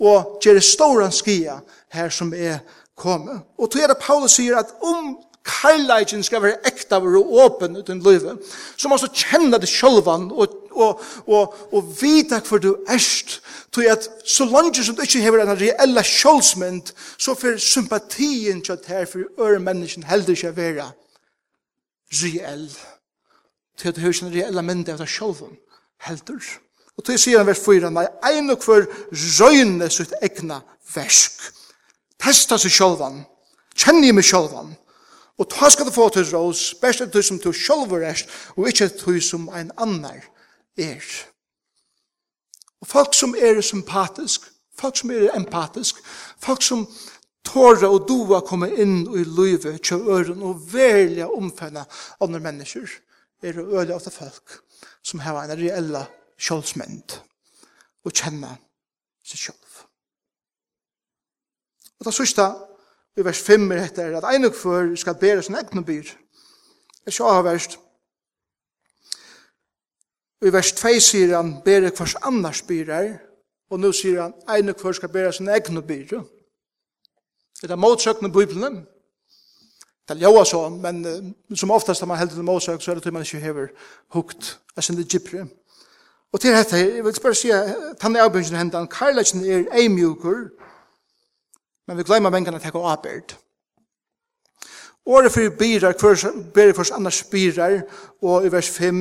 og 0.00 0.38
gjør 0.40 0.56
det 0.56 0.64
store 0.64 1.10
skia 1.12 1.58
her 1.92 2.08
som 2.14 2.32
er 2.32 2.62
kommet. 2.96 3.42
Og 3.58 3.70
til 3.70 3.84
er 3.84 3.92
det 3.92 4.00
Paulus 4.00 4.38
sier 4.38 4.56
at 4.56 4.72
om 4.80 5.18
karlægen 5.44 6.22
skal 6.22 6.42
være 6.42 6.60
ekta 6.66 6.98
og 7.00 7.32
åpen 7.44 7.76
uten 7.76 8.00
livet, 8.04 8.38
så 8.76 8.88
må 8.88 8.96
du 8.96 9.08
kjenne 9.12 9.58
det 9.58 9.68
sjølvan 9.68 10.30
og 10.32 10.68
og, 10.78 11.00
og, 11.26 11.54
og 11.72 11.94
vite 12.00 12.40
hvor 12.48 12.58
du 12.58 12.76
erst, 12.88 13.40
tog 13.72 13.84
at 13.90 14.08
så 14.24 14.44
langt 14.44 14.78
som 14.84 14.96
du 14.96 15.02
ikke 15.02 15.22
hever 15.22 15.42
en 15.42 15.60
reella 15.60 16.02
sjølsmynd, 16.06 16.92
så 17.18 17.34
for 17.34 17.58
sympatien 17.58 18.62
til 18.62 18.72
at 18.72 18.86
her 18.86 19.06
for 19.06 19.26
øre 19.40 19.58
mennesken 19.58 20.06
heldur 20.08 20.36
ikke 20.36 20.56
være 20.56 20.90
reell. 22.22 22.70
Til 23.78 23.88
at 23.88 23.96
du 23.96 24.00
hever 24.00 24.22
en 24.22 24.34
reella 24.34 24.62
mynd 24.62 24.88
av 24.88 25.02
deg 25.02 25.10
sjølven 25.10 25.58
heldur. 26.06 26.42
Og 26.98 27.06
til 27.06 27.18
sier 27.18 27.38
han 27.38 27.46
vers 27.46 27.62
4, 27.62 27.92
nei, 27.94 28.06
ein 28.26 28.50
og 28.50 28.64
hver 28.64 28.88
røyne 29.38 29.86
sitt 29.90 30.14
egna 30.22 30.62
versk. 30.94 31.52
Testa 32.18 32.58
seg 32.58 32.74
sjølvan, 32.74 33.20
kjenn 33.78 34.02
i 34.02 34.10
meg 34.14 34.26
sjølvan, 34.26 34.72
Og 35.38 35.46
ta 35.50 35.70
skal 35.70 35.86
du 35.86 35.94
få 35.94 36.08
til 36.10 36.26
rås, 36.34 36.74
best 36.82 37.00
er 37.00 37.10
du 37.10 37.22
som 37.22 37.38
du 37.38 37.52
selv 37.52 37.92
er, 38.02 38.22
og 38.56 38.68
ikke 38.68 38.88
du 38.88 39.20
som 39.22 39.48
en 39.54 39.70
annar 39.78 40.24
er. 40.76 41.04
Og 42.80 42.86
folk 42.86 43.14
som 43.14 43.34
er 43.38 43.60
sympatisk, 43.62 44.50
folk 44.78 44.96
som 44.98 45.10
er 45.10 45.36
empatisk, 45.36 46.02
folk 46.42 46.62
som 46.62 46.86
tåra 47.46 47.88
og 47.88 48.06
doa 48.08 48.40
komme 48.46 48.70
inn 48.74 49.06
i 49.14 49.24
livet, 49.24 49.92
øren 49.92 50.42
og 50.42 50.62
velja 50.72 51.28
omfanna 51.30 51.84
andre 52.20 52.40
mennesker, 52.40 52.88
er 53.42 53.54
det 53.54 53.64
øle 53.64 53.94
av 53.94 54.10
folk 54.10 54.58
som 55.02 55.22
har 55.22 55.38
en 55.44 55.58
reella 55.58 56.04
kjølsmynd 56.38 57.20
og 58.04 58.12
kjenner 58.14 58.58
seg 59.26 59.48
selv. 59.48 59.84
Og 61.98 62.06
det 62.06 62.14
sørste 62.14 62.46
i 63.18 63.24
vers 63.24 63.40
5 63.42 63.70
er 63.72 63.80
dette 63.82 64.04
at 64.16 64.26
en 64.34 64.44
og 64.46 64.54
før 64.54 64.94
skal 64.94 65.18
bære 65.18 65.42
sin 65.42 65.56
egnu 65.58 65.82
byr. 65.82 66.02
Det 66.02 67.06
er 67.06 67.10
ikke 67.10 67.24
avverst. 67.24 67.78
I 70.46 70.52
vers 70.54 70.72
2 70.72 70.92
sier 71.02 71.36
han 71.36 71.56
bæra 71.64 71.90
hvers 71.90 72.14
annars 72.22 72.62
byr 72.62 72.92
er, 72.94 73.16
og 73.70 73.80
nå 73.80 73.90
sier 73.92 74.22
han 74.22 74.36
einog 74.48 74.78
før 74.80 74.92
skal 74.92 75.10
bære 75.12 75.32
sin 75.32 75.48
egnu 75.48 75.80
byr. 75.80 76.22
Det 77.62 77.70
er 77.70 77.76
motsøkende 77.76 78.32
bøyblene. 78.32 78.84
Det 80.08 80.22
er 80.22 80.30
jo 80.30 80.44
så, 80.44 80.68
men 80.68 81.06
uh, 81.06 81.56
som 81.56 81.70
oftast 81.70 82.00
når 82.00 82.06
man 82.06 82.18
heldur 82.18 82.36
det 82.36 82.44
motsøk, 82.44 82.82
så 82.82 82.90
er 82.90 82.94
det 82.94 83.02
til 83.02 83.12
man 83.12 83.22
ikke 83.22 83.38
hever 83.38 83.66
hukt, 84.14 84.60
av 84.76 84.82
sin 84.82 84.96
det 84.96 85.08
gypre. 85.08 85.46
Og 86.32 86.40
til 86.40 86.54
dette, 86.54 86.76
jeg 86.76 87.04
vil 87.04 87.20
bare 87.22 87.34
si 87.34 87.50
at 87.50 88.00
han 88.00 88.16
er 88.16 88.22
avbjørnsen 88.22 88.56
hendan, 88.56 88.88
karlækken 88.88 89.44
er 89.44 89.66
eimjukur, 89.72 90.48
Men 91.88 91.96
vi 91.96 92.04
glemmer 92.04 92.30
mengen 92.30 92.54
at 92.54 92.64
jeg 92.66 92.76
å 92.76 92.84
arbeid. 92.84 93.32
Året 95.08 95.32
for 95.32 95.54
birar, 95.56 95.94
hver 95.96 96.42
birar 96.52 96.74
for 96.76 96.92
annars 96.92 97.22
birar, 97.32 97.78
og 98.20 98.44
i 98.44 98.50
vers 98.52 98.68
5, 98.68 98.98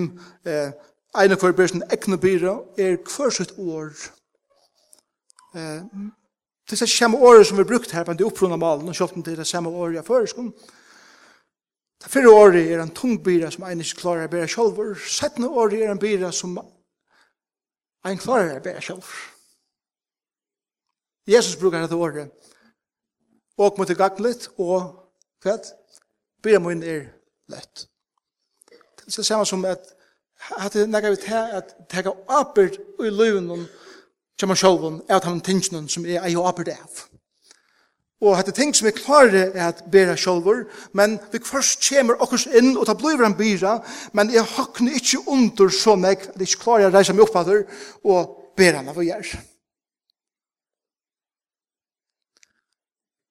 eh, 0.48 0.72
ein 1.20 1.36
av 1.36 1.42
hver 1.42 1.52
birar 1.52 1.74
sin 1.74 1.84
ekne 1.92 2.18
birar, 2.18 2.64
er 2.80 2.96
hver 3.04 3.36
sitt 3.36 3.52
år. 3.60 3.92
Eh, 5.56 5.84
det 6.70 6.82
er 6.82 6.86
det 6.86 6.90
samme 6.90 7.18
året 7.20 7.48
som 7.48 7.58
vi 7.58 7.68
brukt 7.68 7.92
her, 7.92 8.06
men 8.08 8.18
det 8.18 8.24
er 8.24 8.32
opprunna 8.32 8.56
malen, 8.56 8.88
og 8.88 8.96
kjøpten 8.96 9.24
til 9.24 9.38
det 9.38 9.48
samme 9.48 9.70
året 9.70 10.00
jeg 10.00 10.06
føreskom. 10.06 10.54
Det 12.04 12.12
fyrre 12.12 12.32
året 12.32 12.72
er 12.72 12.82
en 12.82 12.96
tung 12.96 13.24
bira 13.24 13.52
som 13.52 13.64
ein 13.64 13.84
ikke 13.84 14.00
klarer 14.00 14.28
å 14.28 14.32
bære 14.32 14.48
sjolver. 14.48 14.96
Settende 14.96 15.50
året 15.50 15.82
er 15.82 15.92
en 15.92 16.00
bira 16.00 16.32
som 16.32 16.60
ein 18.06 18.18
klarer 18.18 18.60
å 18.60 18.64
bære 18.64 18.82
selv. 18.82 19.04
Jesus 21.28 21.60
brukar 21.60 21.82
dette 21.84 21.96
året 21.96 22.32
og 23.58 23.78
mot 23.78 23.88
det 23.88 23.98
gagnet, 23.98 24.50
og 24.58 25.10
hva? 25.44 25.58
Bera 26.44 26.60
mun 26.62 26.84
er 26.84 27.08
lett. 27.50 27.88
Det 28.70 28.78
er 29.08 29.16
det 29.16 29.26
samme 29.26 29.46
som 29.46 29.66
at 29.66 29.94
at 30.58 30.74
det 30.74 30.90
nægge 30.90 31.10
vi 31.10 31.16
til 31.16 31.34
at 31.34 31.76
teka 31.90 32.12
apert 32.30 32.78
i 33.00 33.10
løven 33.10 33.68
kjemmer 34.40 34.56
sjolven 34.56 35.02
er 35.10 35.16
at 35.16 35.26
han 35.26 35.42
tingene 35.42 35.90
som 35.90 36.06
er 36.06 36.22
ei 36.22 36.36
apert 36.38 36.70
av. 36.70 37.00
Og 38.22 38.38
at 38.38 38.46
det 38.46 38.56
ting 38.58 38.76
som 38.76 38.88
er 38.88 38.96
klare 38.98 39.44
er 39.54 39.68
at 39.68 39.84
bera 39.92 40.16
sjolver, 40.18 40.64
men 40.94 41.20
vi 41.32 41.40
først 41.46 41.90
kommer 41.90 42.18
okkurs 42.22 42.48
inn, 42.50 42.78
og 42.78 42.86
ta 42.86 42.96
blivir 42.98 43.26
en 43.26 43.38
byra, 43.38 43.78
men 44.14 44.34
jeg 44.34 44.46
hakne 44.56 44.96
ikkje 44.98 45.22
under 45.28 45.70
så 45.70 45.96
meg, 45.96 46.26
at 46.26 46.40
jeg 46.40 46.50
ikke 46.50 46.64
klarer 46.64 46.90
å 46.90 46.96
reise 46.96 47.14
meg 47.14 47.28
oppfatter, 47.28 47.68
og 48.04 48.54
bera 48.58 48.82
meg 48.82 48.96
av 48.96 49.04
å 49.04 49.06
gjøre. 49.06 49.44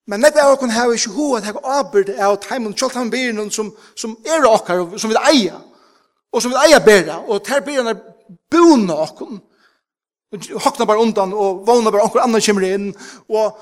Men 0.07 0.23
nekva 0.23 0.45
av 0.47 0.55
okkur 0.55 0.71
hava 0.71 0.95
ikkje 0.95 1.13
hoa 1.15 1.41
teka 1.43 1.61
avbyrd 1.77 2.13
av 2.23 2.37
taimun 2.43 2.75
tjoltan 2.77 3.09
byrnum 3.11 3.49
som, 3.51 3.73
som 3.95 4.15
er 4.23 4.45
okkar, 4.47 4.85
som 4.99 5.11
vi 5.11 5.17
eia, 5.33 5.59
og 6.31 6.43
som 6.43 6.53
vi 6.53 6.59
eia 6.63 6.79
bera, 6.83 7.19
og 7.27 7.43
ter 7.43 7.63
byrna 7.65 7.93
buna 8.51 9.01
okkur, 9.03 9.33
hokna 10.63 10.87
bara 10.87 11.03
undan, 11.03 11.33
og 11.35 11.65
vona 11.67 11.91
bara 11.91 12.07
okkur 12.07 12.23
annan 12.23 12.43
kjemmer 12.43 12.69
inn, 12.69 12.87
og 13.27 13.59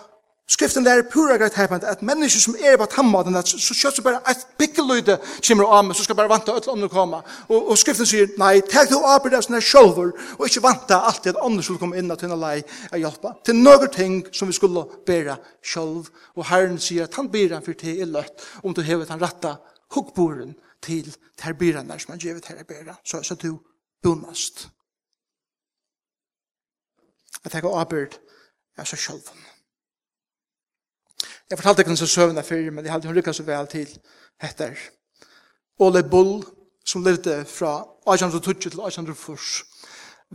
Skriften 0.48 0.84
lærer 0.86 1.08
pura 1.10 1.40
greit 1.42 1.56
hepent 1.58 1.84
at 1.90 2.04
mennesker 2.06 2.40
som 2.40 2.56
er 2.62 2.76
på 2.78 2.86
tannmaten, 2.86 3.36
at 3.36 3.50
så 3.50 3.74
kjøtt 3.74 3.98
så 3.98 4.04
bare 4.06 4.20
et 4.30 4.44
pikkeløyde 4.60 5.16
kommer 5.48 5.72
av 5.74 5.86
meg, 5.88 5.96
så 5.98 6.04
skal 6.06 6.18
bare 6.20 6.30
vanta 6.30 6.54
at 6.54 6.68
andre 6.70 6.90
komme. 6.90 7.22
Og, 7.50 7.72
og 7.72 7.80
skriften 7.82 8.06
sier, 8.06 8.28
nei, 8.38 8.60
tek 8.62 8.92
du 8.92 9.00
av 9.00 9.26
det 9.26 9.40
sånne 9.42 9.62
sjølver, 9.66 10.12
og 10.38 10.44
ikke 10.46 10.62
vanta 10.62 11.00
alltid 11.10 11.32
at 11.34 11.42
andre 11.48 11.66
skulle 11.66 11.82
komme 11.82 11.98
inn 11.98 12.14
at 12.14 12.22
hun 12.22 12.36
lei 12.38 12.60
og 12.92 13.02
hjelpe. 13.02 13.32
Til 13.50 13.58
noen 13.58 13.90
ting 13.96 14.20
som 14.30 14.52
vi 14.52 14.58
skulle 14.58 14.86
bæra 15.08 15.40
sjølv, 15.66 16.14
og 16.38 16.48
Herren 16.52 16.78
sier 16.78 17.10
at 17.10 17.18
han 17.18 17.32
bæra 17.34 17.64
for 17.66 17.82
det 17.82 17.96
i 17.98 18.06
løtt, 18.06 18.46
om 18.62 18.78
du 18.78 18.84
hever 18.86 19.10
den 19.10 19.26
ratta 19.26 19.56
hukkboren 19.98 20.54
til 20.86 21.10
ter 21.42 21.58
bæra 21.58 21.82
som 21.98 22.14
han 22.14 22.22
gjør 22.22 22.38
ter 22.46 22.62
bæra, 22.70 23.00
så, 23.02 23.24
så 23.26 23.34
du 23.34 23.58
bonast. 24.06 24.68
Jeg 27.42 27.52
tenker 27.52 27.82
avbyrd, 27.82 28.22
jeg 28.78 28.94
så 28.94 29.02
sjølven. 29.08 29.55
Jeg 31.50 31.60
fortalte 31.60 31.84
ikke 31.84 31.94
noen 31.94 32.10
søvn 32.10 32.42
av 32.42 32.48
fyrir, 32.48 32.72
men 32.74 32.86
jeg 32.88 32.94
hadde 32.94 33.06
hun 33.06 33.18
rykket 33.18 33.38
så 33.38 33.44
vel 33.46 33.68
til 33.70 33.90
etter. 34.42 34.80
Ole 35.86 36.02
Bull, 36.02 36.40
som 36.86 37.04
levde 37.06 37.44
fra 37.46 37.84
1820 38.10 38.64
til 38.64 38.80
1840, 38.82 39.66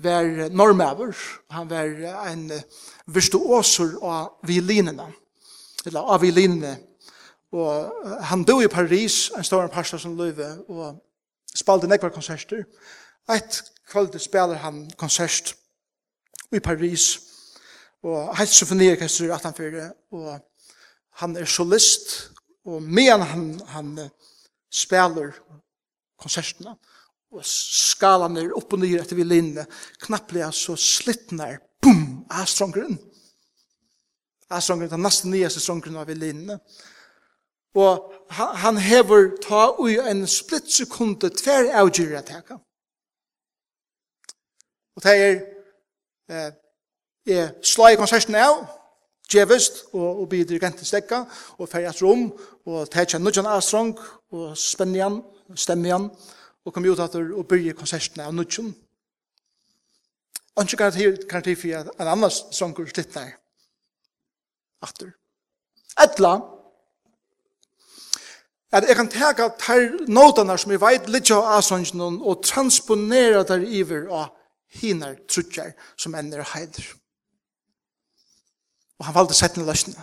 var 0.04 0.28
normaver. 0.54 1.16
Han 1.50 1.70
var 1.70 1.90
en 2.30 2.44
virtuoser 3.10 3.96
av 4.06 4.46
violinene, 4.46 5.08
eller 5.86 6.12
av 6.14 6.22
violinene. 6.22 6.76
Og 7.58 8.06
han 8.30 8.44
bo 8.46 8.60
i 8.62 8.70
Paris, 8.70 9.32
en 9.34 9.44
stor 9.44 9.66
parster 9.66 9.98
som 9.98 10.14
løyve, 10.14 10.46
og 10.70 11.00
spalte 11.54 11.90
nekvar 11.90 12.14
konserter. 12.14 12.62
Et 13.34 13.58
kvalitet 13.90 14.22
spiller 14.22 14.62
han 14.62 14.84
konsert 14.98 15.56
i 16.54 16.62
Paris, 16.62 17.16
og 18.06 18.30
heit 18.38 18.54
symfoniorkester 18.54 19.34
at 19.34 19.42
han 19.42 19.58
fyrir, 19.58 19.90
og 20.14 20.38
han 21.20 21.36
er 21.36 21.48
solist, 21.48 22.30
og 22.64 22.82
medan 22.82 23.22
han, 23.26 23.44
han 23.74 23.90
spiller 24.72 25.34
konsertene, 26.20 26.76
og 27.30 27.44
skalan 27.46 28.38
er 28.40 28.54
opp 28.58 28.74
og 28.74 28.82
nyr 28.82 29.02
etter 29.02 29.18
vi 29.18 29.26
linne, 29.26 29.66
knapplega 30.02 30.50
så 30.54 30.74
slittnar, 30.78 31.60
boom, 31.82 32.24
A-strongeren. 32.30 32.98
A-strongeren, 34.50 34.90
den 34.90 35.04
nesten 35.06 35.30
nyeste 35.34 35.62
strongeren 35.62 36.00
av 36.00 36.08
vi 36.10 36.16
linne. 36.18 36.58
Og 37.78 38.10
han, 38.34 38.56
han 38.64 38.80
hever 38.82 39.30
ta 39.44 39.68
ui 39.78 39.94
en 40.02 40.24
splitt 40.26 40.72
sekunde 40.74 41.30
tver 41.38 41.70
avgjur 41.78 42.16
at 42.18 42.32
heka. 42.34 42.58
Og 44.98 45.04
det 45.06 45.14
er, 45.14 45.36
eh, 46.34 46.50
jeg 47.30 47.52
slår 47.62 47.94
i 47.94 48.00
konserten 48.00 48.34
av, 48.34 48.64
djevist 49.30 49.84
og, 49.92 50.22
og 50.22 50.28
blir 50.28 50.44
dirigenten 50.48 50.86
stekka 50.86 51.22
og 51.58 51.68
fer 51.70 51.88
et 51.88 52.02
rom 52.02 52.28
og 52.66 52.90
tætja 52.90 53.18
nudjan 53.18 53.48
astrong 53.48 53.94
og 54.34 54.56
spennian, 54.58 55.20
stemmian 55.54 56.10
og 56.64 56.74
kom 56.74 56.86
ut 56.86 57.00
etter 57.00 57.32
og 57.32 57.46
byrja 57.48 57.74
konsertene 57.78 58.26
av 58.28 58.34
nudjan. 58.36 58.72
Anki 60.60 60.76
garanti 60.76 61.54
for 61.56 61.76
at 61.78 61.92
en 61.96 62.08
annan 62.14 62.30
songur 62.30 62.88
slittnar 62.90 63.36
atter. 64.82 65.14
Etla 66.00 66.34
at 68.72 68.86
jeg 68.86 68.96
kan 68.96 69.08
teka 69.10 69.48
tar 69.58 69.88
notene 70.06 70.54
som 70.58 70.70
jeg 70.70 70.82
veit 70.82 71.08
litt 71.10 71.30
av 71.34 71.56
asongen 71.56 72.20
og 72.22 72.44
transponera 72.46 73.42
der 73.46 73.64
iver 73.66 74.06
av 74.14 74.30
hinar 74.80 75.16
trutjar 75.26 75.72
som 75.98 76.14
ender 76.14 76.44
heider. 76.52 76.99
Og 79.00 79.06
han 79.08 79.16
valgte 79.16 79.34
settene 79.38 79.66
løsene. 79.66 80.02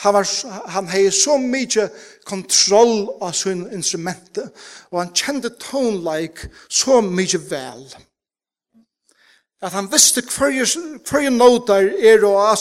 Han, 0.00 0.14
var, 0.14 0.28
han 0.72 0.88
hei 0.88 1.10
så 1.12 1.36
mykje 1.36 1.90
kontroll 2.28 3.10
av 3.20 3.34
sin 3.36 3.66
instrumente, 3.74 4.46
og 4.88 5.02
han 5.02 5.10
kjente 5.12 5.50
like 6.00 6.48
så 6.72 7.02
mykje 7.04 7.40
vel. 7.50 7.82
At 9.60 9.74
han 9.76 9.90
visste 9.92 10.22
hver 10.24 11.28
noter 11.34 11.90
er 12.00 12.24
og 12.24 12.38
av 12.46 12.56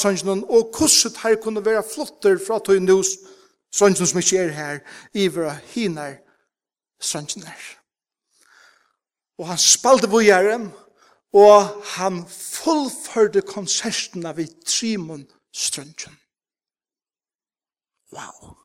og 0.49 0.75
hvordan 0.75 1.15
her 1.23 1.35
kunne 1.39 1.63
være 1.63 1.83
flotter 1.93 2.41
fra 2.43 2.59
tog 2.59 2.81
nus, 2.81 3.15
sannsjonen 3.71 4.12
som 4.12 4.19
ikke 4.19 4.43
er 4.43 4.51
her, 4.51 4.79
i 5.13 5.29
av 5.29 5.55
hinar 5.71 6.17
sannsjoner. 6.99 7.79
Og 9.39 9.47
han 9.47 9.57
spalte 9.57 10.09
vujere, 10.12 10.59
og 10.59 10.88
og 11.33 11.83
han 11.95 12.23
fullførte 12.29 13.43
av 14.25 14.39
i 14.39 14.47
Trimon 14.65 15.27
Strøndjen. 15.53 16.15
Wow! 18.13 18.55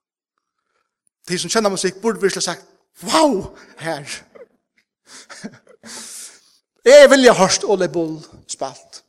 De 1.29 1.39
som 1.39 1.51
kjenner 1.53 1.73
musikk 1.73 2.01
burde 2.01 2.21
virkelig 2.21 2.43
sagt, 2.45 2.65
wow, 3.03 3.57
her! 3.79 4.09
jeg 6.85 7.11
vilja 7.11 7.33
hørt 7.37 7.65
Ole 7.65 7.89
Bull 7.89 8.19
spalt. 8.49 9.03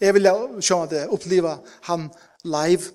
Jeg 0.00 0.14
vilja 0.14 0.32
sjå 0.60 0.82
det, 0.90 1.06
oppleva 1.08 1.56
han 1.88 2.10
live. 2.44 2.92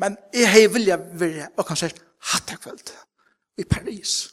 Men 0.00 0.16
jeg 0.32 0.68
vilja 0.74 0.96
vært 0.96 1.56
og 1.56 1.66
konsert 1.68 2.00
hatt 2.32 2.52
kvöld 2.60 2.92
i 3.60 3.64
Paris 3.64 4.28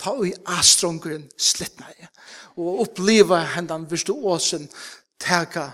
ta 0.00 0.14
i 0.24 0.32
astrongren 0.46 1.28
slittna 1.36 1.90
i, 1.92 2.08
og 2.56 2.80
oppleva 2.86 3.42
hendan 3.54 3.86
virtuosen 3.90 4.68
teka 5.20 5.70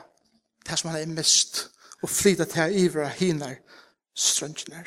det 0.66 0.78
som 0.78 0.90
han 0.90 1.00
er 1.00 1.14
mist, 1.14 1.68
og 2.02 2.10
flyta 2.10 2.44
til 2.44 2.78
ivra 2.84 3.08
hinar 3.08 3.56
strøngner. 4.14 4.86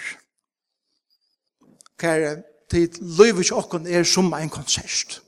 Kære, 2.00 2.36
tid 2.72 3.00
løyvis 3.18 3.52
okkon 3.52 3.88
er 3.88 4.04
som 4.04 4.34
ein 4.34 4.50
konsert. 4.50 5.22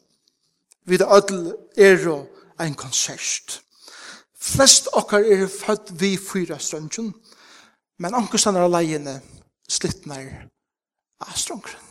Vi 0.85 0.97
det 0.97 1.07
ødel 1.07 1.53
er 1.77 2.03
jo 2.03 2.27
ein 2.59 2.75
konsert. 2.75 3.61
Flest 4.39 4.87
okkar 4.93 5.19
er 5.19 5.47
født 5.47 6.01
vi 6.01 6.17
fyra 6.17 6.57
strøngjen, 6.59 7.13
men 7.97 8.15
ankerstander 8.15 8.65
av 8.65 8.73
leiene 8.73 9.19
slittnar 9.69 10.25
av 11.21 11.37
strøngren. 11.37 11.90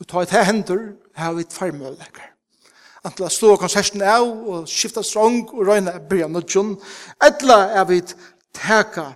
Og 0.00 0.08
ta 0.08 0.22
et 0.24 0.34
hendur, 0.48 0.94
her 1.16 1.24
har 1.24 1.36
vi 1.36 1.44
et 1.44 1.52
farmølekker. 1.52 2.26
Antla 3.04 3.30
slå 3.32 3.54
konserten 3.56 4.02
av, 4.04 4.26
og 4.28 4.68
skifta 4.68 5.02
strong, 5.04 5.46
og 5.52 5.66
røyna 5.68 5.96
er 5.96 6.04
byrja 6.08 6.28
nødjon. 6.28 6.74
Etla 7.24 7.62
er 7.80 7.86
vi 7.88 8.00
teka 8.56 9.10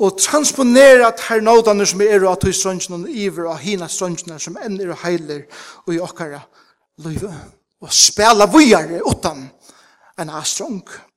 og 0.00 0.16
transponera 0.18 1.12
her 1.28 1.40
nådane 1.44 1.84
som 1.86 2.00
er 2.00 2.24
av 2.24 2.38
tog 2.40 2.54
strongene 2.56 3.04
og 3.04 3.08
iver 3.12 3.50
av 3.52 3.60
hina 3.60 3.88
strongene 3.88 4.38
som 4.40 4.56
enn 4.56 4.78
er 4.80 4.94
heiler 5.02 5.42
og 5.84 5.92
i 5.94 6.00
okkara 6.00 6.40
løyve. 7.04 7.32
Og 7.80 7.92
spela 7.92 8.46
vujare 8.48 9.02
utan 9.04 9.48
en 10.18 10.30
astrong. 10.30 10.80
strong. 10.80 11.09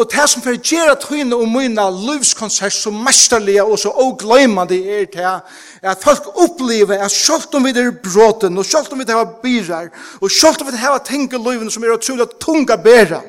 Og 0.00 0.08
det 0.08 0.22
som 0.32 0.40
fyrir 0.40 0.62
gjerra 0.64 0.94
tøyne 0.96 1.36
og 1.36 1.48
mine 1.52 1.82
livskonsert 1.92 2.72
så 2.72 2.88
mesterlige 2.94 3.64
og 3.64 3.76
så 3.78 3.90
ågløymande 3.92 4.78
er 4.96 5.10
til 5.12 5.26
at 5.82 6.00
folk 6.00 6.30
opplever 6.40 7.02
at 7.04 7.12
sjølt 7.12 7.52
om 7.54 7.66
vi 7.68 7.74
er 7.76 7.90
bråten, 8.04 8.56
og 8.56 8.64
sjølt 8.64 8.92
om 8.94 9.02
vi 9.02 9.12
har 9.12 9.34
byrar, 9.42 9.90
og 10.20 10.32
sjølt 10.32 10.64
om 10.64 10.70
vi 10.70 10.80
har 10.80 11.02
tenkeløyven 11.04 11.70
som 11.70 11.84
er 11.84 11.92
utrolig 11.92 12.30
tunga 12.40 12.78
bæra, 12.80 13.20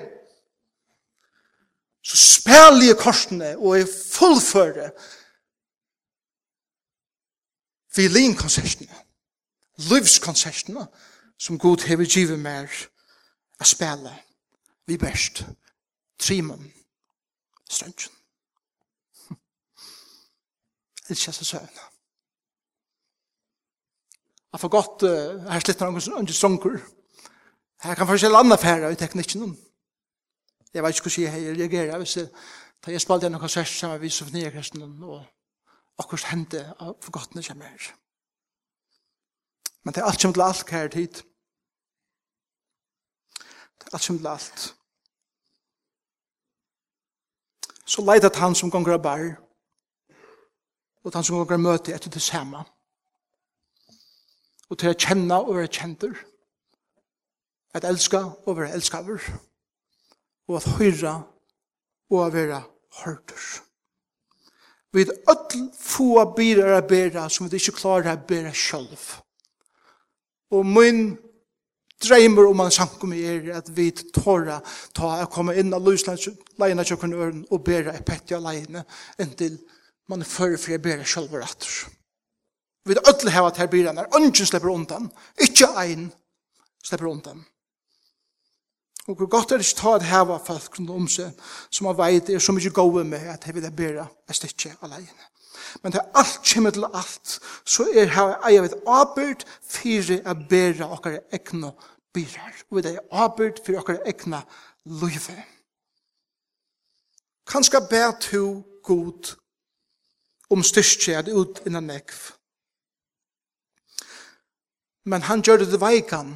så 2.04 2.18
spiller 2.18 2.88
jeg 2.88 2.98
korsene 2.98 3.52
og 3.58 3.80
er 3.80 3.92
fullføre 3.92 4.92
violinkonsertene, 7.96 8.96
livskonsertene, 9.92 10.88
som 11.40 11.60
Gud 11.60 11.84
hever 11.84 12.08
givet 12.08 12.40
mer 12.40 12.72
å 13.60 13.68
spille 13.68 14.14
vi 14.88 14.96
best. 14.98 15.44
Trimon, 16.22 16.74
strøntjen. 17.70 18.14
Det 21.02 21.18
er 21.18 21.18
ikke 21.18 21.34
så 21.34 21.46
søvn. 21.46 21.80
Jeg 24.52 24.60
får 24.60 24.68
godt, 24.68 25.04
uh, 25.04 25.44
har 25.50 25.64
slitt 25.64 25.82
noen 25.82 26.28
strønker. 26.28 26.78
Jeg 27.84 27.98
kan 27.98 28.08
forskjellige 28.08 28.40
andre 28.40 28.58
færre 28.58 28.92
i 28.92 29.00
teknikken. 29.00 29.58
Jeg 30.74 30.84
vet 30.84 30.96
ikke 30.96 31.10
hvordan 31.10 31.46
jeg 31.46 31.58
reagerer. 31.60 31.98
Hvis 31.98 32.18
jeg, 32.18 32.28
da 32.86 32.92
jeg 32.92 33.02
spalte 33.02 33.28
en 33.28 33.40
konsert 33.40 33.68
sammen 33.68 34.02
med 34.02 34.10
Sofnia-kristene, 34.10 35.06
og 35.06 35.26
akkurat 35.98 36.30
hendte 36.32 36.62
av 36.80 36.96
forgottene 37.02 37.44
kommer 37.44 37.66
her. 37.66 37.96
Men 39.84 39.94
det 39.94 40.02
er 40.02 40.06
alt 40.06 40.22
som 40.22 40.34
til 40.34 40.46
alt 40.46 40.66
kjære 40.70 40.94
tid. 40.94 41.24
Det 43.80 43.88
er 43.88 43.94
alt 43.94 44.04
som 44.04 44.18
til 44.18 44.28
alt. 44.28 44.81
så 47.92 48.04
leid 48.08 48.24
at 48.24 48.40
han 48.40 48.56
som 48.56 48.72
gonger 48.72 49.00
bær, 49.04 49.34
og 51.04 51.14
han 51.14 51.26
som 51.28 51.42
gonger 51.42 51.60
møte 51.60 51.94
etter 51.96 52.14
det 52.14 52.22
samme. 52.24 52.64
Og 54.72 54.80
til 54.80 54.94
å 54.94 55.00
kjenne 55.00 55.40
og 55.42 55.58
være 55.58 55.72
kjenter, 55.76 56.14
at 57.76 57.88
elska 57.88 58.22
og 58.46 58.58
være 58.60 58.78
elskaver, 58.78 59.26
og 60.48 60.62
at 60.62 60.70
høyra 60.78 61.16
og 62.12 62.34
være 62.34 62.62
hørter. 63.02 63.44
Vi 64.92 65.02
er 65.02 65.12
ødel 65.32 65.68
få 65.80 66.24
birar 66.36 66.78
av 66.82 66.88
bæra 66.88 67.28
som 67.32 67.48
vi 67.48 67.60
ikke 67.60 67.78
klarer 67.80 68.12
å 68.12 68.24
bæra 68.28 68.52
sjølv. 68.56 69.04
Og 70.52 70.66
min 70.68 71.14
dreimer 72.04 72.48
om 72.48 72.58
man 72.58 72.70
han 72.70 72.76
sankum 72.76 73.14
er 73.14 73.52
at 73.58 73.70
vi 73.76 73.92
tåra 73.92 74.60
ta 74.94 75.14
å 75.24 75.30
komme 75.32 75.56
inn 75.60 75.74
av 75.74 75.86
leina 75.86 76.84
tjokken 76.84 77.14
øren 77.14 77.46
og 77.50 77.64
bera 77.64 77.94
et 77.94 78.06
petja 78.06 78.40
leina 78.40 78.84
inntil 79.20 79.60
man 80.10 80.22
er 80.22 80.30
fyrir 80.30 80.60
fyrir 80.60 80.82
bera 80.84 81.06
sjálfur 81.08 81.44
atur. 81.46 81.88
Vi 82.86 82.94
er 82.98 83.10
ödle 83.10 83.32
heva 83.32 83.52
til 83.54 83.70
bera 83.72 83.94
når 83.94 84.12
ungen 84.18 84.46
slipper 84.46 84.74
undan, 84.74 85.12
ikkje 85.40 85.70
ein 85.78 86.12
slipper 86.84 87.08
undan. 87.12 87.46
Og 89.08 89.18
hvor 89.18 89.28
godt 89.28 89.52
er 89.52 89.58
det 89.58 89.66
ikke 89.68 89.82
ta 89.82 89.96
et 89.96 90.08
heva 90.10 90.38
folk 90.38 90.78
rundt 90.78 90.94
om 90.94 91.08
seg 91.10 91.34
som 91.70 91.90
har 91.90 91.98
veit 91.98 92.30
er 92.30 92.40
så 92.40 92.54
mykje 92.54 92.74
gode 92.76 93.04
med 93.08 93.30
at 93.34 93.46
hei 93.46 93.54
vil 93.56 93.70
bera 93.76 94.06
et 94.30 94.38
stikje 94.38 94.76
alene. 94.86 95.30
Men 95.84 95.94
til 95.94 96.02
alt 96.18 96.40
kommer 96.54 96.70
til 96.72 96.86
alt, 96.86 97.40
så 97.66 97.86
er 97.96 98.12
her 98.16 98.36
eier 98.48 98.66
et 98.66 98.78
arbeid 98.88 99.46
for 99.46 100.12
å 100.20 100.36
bære 100.50 100.88
okkar 100.96 101.20
egna 101.34 101.72
byrar, 102.14 102.56
og 102.70 102.84
det 102.84 102.96
er 102.96 103.08
arbeid 103.12 103.62
for 103.66 103.80
okkar 103.80 104.02
egna 104.06 104.42
løyve. 104.86 105.38
Kanskje 107.48 107.82
ber 107.90 108.12
to 108.22 108.44
god 108.84 109.36
om 110.52 110.64
styrstje 110.64 111.16
er 111.16 111.34
ut 111.34 111.62
innan 111.66 111.88
nekv. 111.88 112.20
Men 115.04 115.26
han 115.26 115.42
gjør 115.42 115.64
det 115.64 115.82
veikan 115.82 116.36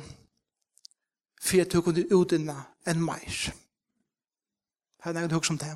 for 1.41 1.61
at 1.61 1.71
du 1.71 1.81
kunne 1.81 2.07
ut 2.11 2.31
innan 2.33 2.63
enn 2.87 3.03
meir. 3.03 3.41
Her 5.03 5.13
er 5.13 5.27
det 5.27 5.37
hugg 5.37 5.45
som 5.45 5.59
det. 5.61 5.75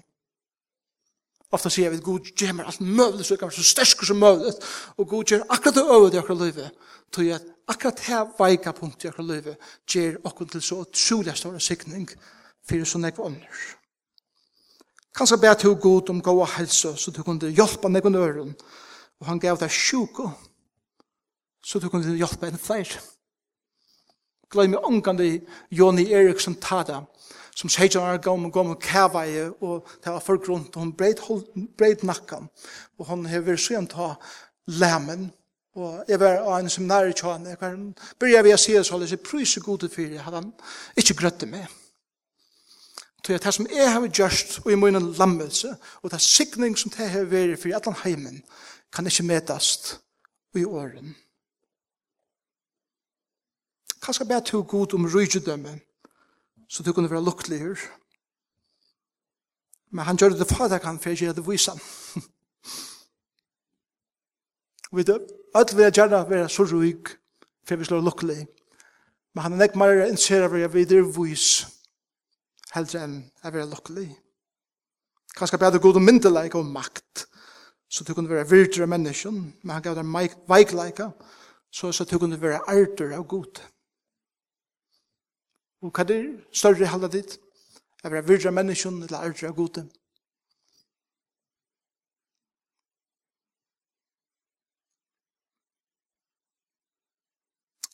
Ofta 1.52 1.72
sier 1.74 1.90
vi 1.90 1.98
at 1.98 2.06
Gud 2.06 2.30
gjør 2.38 2.54
meg 2.60 2.68
alt 2.70 2.82
møvlig, 2.82 3.26
så 3.26 3.34
jeg 3.34 3.42
kan 3.42 3.50
være 3.50 3.58
så 3.58 3.72
stersk 3.72 4.04
som 4.06 4.20
møvlig, 4.22 4.54
og 4.98 5.08
Gud 5.10 5.32
gjør 5.32 5.48
akkurat 5.50 5.80
det 5.80 5.86
øvd 5.96 6.14
i 6.14 6.20
akkurat 6.22 6.44
livet, 6.44 6.84
tog 7.12 7.32
at 7.34 7.48
akkurat 7.68 8.04
her 8.06 8.28
veika 8.38 8.74
punkt 8.78 9.04
i 9.04 9.10
akkurat 9.10 9.32
livet 9.32 9.72
gjør 9.90 10.20
akkurat 10.30 10.52
til 10.54 10.62
så 10.62 10.82
utrolig 10.84 11.38
stor 11.38 11.58
sikning 11.58 12.10
for 12.70 12.86
så 12.86 13.02
nekva 13.02 13.26
ånder. 13.32 13.64
Kanskje 15.18 15.40
ber 15.42 15.58
til 15.58 15.74
Gud 15.76 16.10
om 16.14 16.22
gode 16.22 16.46
helse, 16.58 16.94
så 16.96 17.12
du 17.12 17.24
kunne 17.24 17.50
hjelpe 17.50 17.90
nekva 17.90 18.14
nøren, 18.14 18.54
og 19.20 19.28
han 19.28 19.42
gav 19.42 19.58
deg 19.58 19.74
sjuko, 19.74 20.30
så 21.66 21.82
du 21.82 21.90
kunne 21.90 22.14
hjelpe 22.14 22.48
en 22.48 22.62
flere 22.62 23.02
glemme 24.50 24.80
ungande 24.86 25.42
Joni 25.72 26.12
Eriksson 26.12 26.56
Tada, 26.56 27.04
som 27.56 27.70
sier 27.70 28.00
han 28.00 28.16
er 28.16 28.22
gammel 28.24 28.52
gammel 28.52 28.78
kæveie, 28.82 29.50
og 29.62 29.88
det 30.04 30.14
var 30.14 30.24
folk 30.24 30.48
rundt, 30.50 30.76
og 30.76 30.84
hun 30.84 30.94
breit, 30.94 31.22
breit 31.78 32.04
nakkan, 32.04 32.48
og 32.98 33.12
hun 33.12 33.26
har 33.26 33.44
vært 33.44 33.64
sånn 33.66 33.90
ta 33.90 34.14
lemmen, 34.80 35.30
og 35.76 36.08
jeg 36.08 36.20
var 36.20 36.42
av 36.42 36.56
en 36.60 36.72
seminar 36.72 37.10
i 37.10 37.14
tjåan, 37.14 37.46
jeg 37.52 37.60
var, 37.62 37.76
begynner 38.20 38.48
vi 38.48 38.56
å 38.56 38.60
si 38.60 38.78
det 38.78 38.86
så, 38.88 39.00
jeg 39.04 39.22
pryser 39.24 39.66
gode 39.66 39.90
fyrir, 39.92 40.18
jeg 40.18 40.26
hadde 40.26 40.42
han 40.42 40.52
ikke 40.98 41.20
grøtte 41.22 41.50
med. 41.50 41.68
Så 43.20 43.38
det 43.38 43.54
som 43.54 43.68
jeg 43.70 43.92
har 43.92 44.08
gjort, 44.08 44.60
og 44.66 44.72
i 44.72 44.76
munnen 44.80 45.12
lammelse, 45.14 45.76
og 46.02 46.12
det 46.12 46.22
sikning 46.24 46.78
som 46.78 46.92
det 46.96 47.12
har 47.12 47.28
vært 47.30 47.60
for 47.62 47.76
allan 47.78 48.00
heimen, 48.04 48.40
kan 48.90 49.06
ikke 49.06 49.28
medast 49.28 50.00
i 50.58 50.64
åren 50.66 51.14
hva 54.00 54.06
kanskje 54.06 54.26
bare 54.26 54.42
to 54.48 54.62
god 54.64 54.94
om 54.94 55.08
rydgjødømme, 55.12 55.80
så 56.70 56.84
du 56.84 56.94
kunne 56.94 57.12
være 57.12 57.24
lukkelig 57.24 57.60
her. 57.60 57.80
Men 59.92 60.06
han 60.06 60.18
gjør 60.18 60.30
det 60.30 60.48
for 60.48 60.64
at 60.64 60.84
han 60.84 61.00
får 61.00 61.18
gjøre 61.20 61.36
det 61.36 61.48
vise. 61.48 61.72
Vi 64.92 65.04
vet, 65.04 65.10
alt 65.56 65.76
vil 65.76 65.84
jeg 65.84 65.94
gjerne 65.94 66.30
være 66.30 66.50
så 66.50 66.64
ryg, 66.64 67.10
for 67.68 67.76
vi 67.76 67.86
slår 67.86 68.02
lukkelig. 68.02 68.48
Men 69.34 69.44
han 69.44 69.60
er 69.60 69.68
ikke 69.68 69.82
mer 69.82 70.06
interessert 70.06 70.48
av 70.48 70.54
å 70.54 70.56
være 70.56 70.74
videre 70.74 71.06
vise, 71.14 71.68
heldre 72.74 73.04
enn 73.04 73.18
å 73.44 73.52
være 73.52 73.70
lukkelig. 73.70 74.08
Kanskje 75.38 75.60
bare 75.62 75.82
god 75.82 76.00
om 76.00 76.08
myndeleik 76.08 76.56
og 76.58 76.72
makt, 76.72 77.26
så 77.90 78.04
du 78.04 78.14
kunne 78.14 78.32
være 78.32 78.48
virdere 78.50 78.88
mennesken, 78.90 79.44
men 79.62 79.76
han 79.76 79.84
gav 79.84 80.00
deg 80.00 80.34
veikleika, 80.50 81.12
så, 81.70 81.92
så 81.92 82.06
du 82.06 82.18
kunne 82.18 82.42
være 82.42 82.64
arter 82.70 83.14
av 83.18 83.28
god. 83.30 83.62
Og 85.82 85.92
hva 85.92 86.04
er 86.04 86.10
det 86.10 86.20
større 86.52 86.90
halda 86.92 87.08
ditt? 87.12 87.38
Er 88.04 88.12
det 88.12 88.28
virkelig 88.28 88.54
menneskjon 88.54 89.04
eller 89.04 89.24
er 89.24 89.32
det 89.36 89.56
gode? 89.56 89.86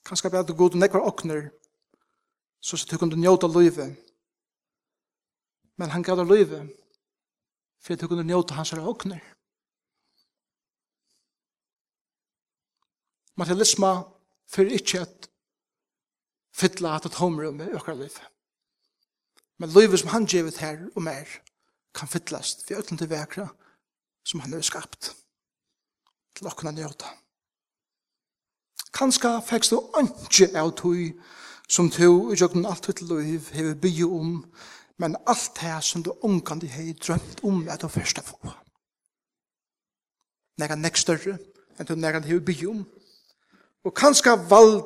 Kanskje 0.06 0.30
er 0.30 0.44
det 0.46 0.58
gode 0.58 0.78
nekvar 0.78 1.06
okner 1.06 1.50
så 2.66 2.78
så 2.78 2.88
du 2.90 2.98
kunne 2.98 3.16
njóta 3.16 3.48
løyve. 3.48 3.96
Men 5.78 5.90
han 5.90 6.04
gav 6.04 6.18
deg 6.18 6.28
løyve 6.28 6.62
for 7.78 7.94
at 7.94 8.02
du 8.02 8.08
kunne 8.08 8.26
njóta 8.26 8.58
hans 8.58 8.72
herre 8.74 8.88
okner. 8.90 9.22
Materialisma 13.38 13.92
fyrir 14.50 14.80
ikke 14.80 15.04
at 15.06 15.30
fylla 16.56 16.96
at 16.96 17.06
et 17.06 17.20
homrum 17.20 17.62
i 17.62 17.74
okkar 17.76 17.98
liv. 18.00 18.16
Men 19.60 19.74
livet 19.76 20.00
som 20.00 20.10
han 20.10 20.28
givet 20.28 20.58
her 20.64 20.88
og 20.96 21.04
mer 21.04 21.28
kan 21.96 22.12
fyllast 22.12 22.66
vi 22.70 22.76
ötlen 22.76 23.00
til 23.00 23.10
vekra 23.10 23.48
som 24.26 24.40
han 24.40 24.54
har 24.54 24.62
skapt 24.66 25.14
til 26.36 26.48
okkar 26.48 26.72
njóta. 26.76 27.12
Kanska 28.96 29.40
fekst 29.44 29.72
du 29.72 29.80
anki 30.00 30.48
av 30.56 30.72
tui 30.80 31.14
som 31.68 31.90
tu 31.90 32.32
i 32.32 32.38
jokken 32.40 32.66
alt 32.66 32.88
ditt 32.88 33.02
liv 33.02 33.50
hever 33.54 33.76
bygge 33.76 34.06
om, 34.06 34.46
men 34.98 35.18
alt 35.28 35.52
det 35.60 35.84
som 35.84 36.04
du 36.04 36.14
omgandi 36.24 36.68
hei 36.72 36.94
drømt 36.94 37.44
om 37.44 37.68
er 37.68 37.80
du 37.82 37.88
fyrsta 37.92 38.24
få. 38.24 38.40
Nega 40.60 40.76
nek 40.80 40.98
større 40.98 41.38
enn 41.76 41.88
du 41.88 41.96
nega 41.96 42.22
hever 42.24 42.44
bygge 42.46 42.70
om. 42.72 42.86
Og 43.86 43.94
kanska 43.94 44.36
vald, 44.50 44.82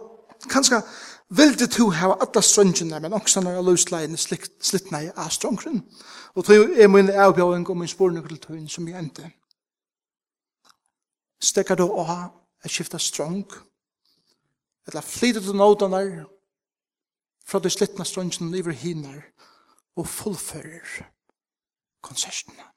kanska 0.50 0.82
Vildi 1.30 1.68
to 1.70 1.90
hava 1.94 2.16
alla 2.22 2.42
strøngene, 2.42 3.00
men 3.00 3.14
også 3.14 3.42
når 3.42 3.52
jeg 3.52 3.64
løsleiene 3.64 4.18
slittna 4.18 5.02
i 5.06 5.12
av 5.16 5.30
strøngren. 5.30 5.84
Og 6.34 6.46
tu 6.46 6.54
er 6.54 6.88
min 6.88 7.10
avbjøring 7.10 7.68
og 7.70 7.78
min 7.78 7.88
spørning 7.88 8.28
til 8.28 8.40
tøyen 8.42 8.70
som 8.70 8.88
jeg 8.88 8.98
endte. 9.00 9.30
Stekker 11.42 11.76
du 11.76 11.86
å 11.86 12.04
ha 12.04 12.20
et 12.66 12.74
skifta 12.74 12.98
strøng, 12.98 13.46
eller 14.88 15.06
flyter 15.06 15.46
du 15.46 15.54
nådene 15.54 16.26
fra 17.46 17.62
de 17.62 17.70
slittna 17.70 18.06
strøngene 18.06 18.60
over 18.60 18.74
hinner 18.74 19.22
og 19.96 20.08
fullfører 20.08 21.06
konsertene. 22.02 22.69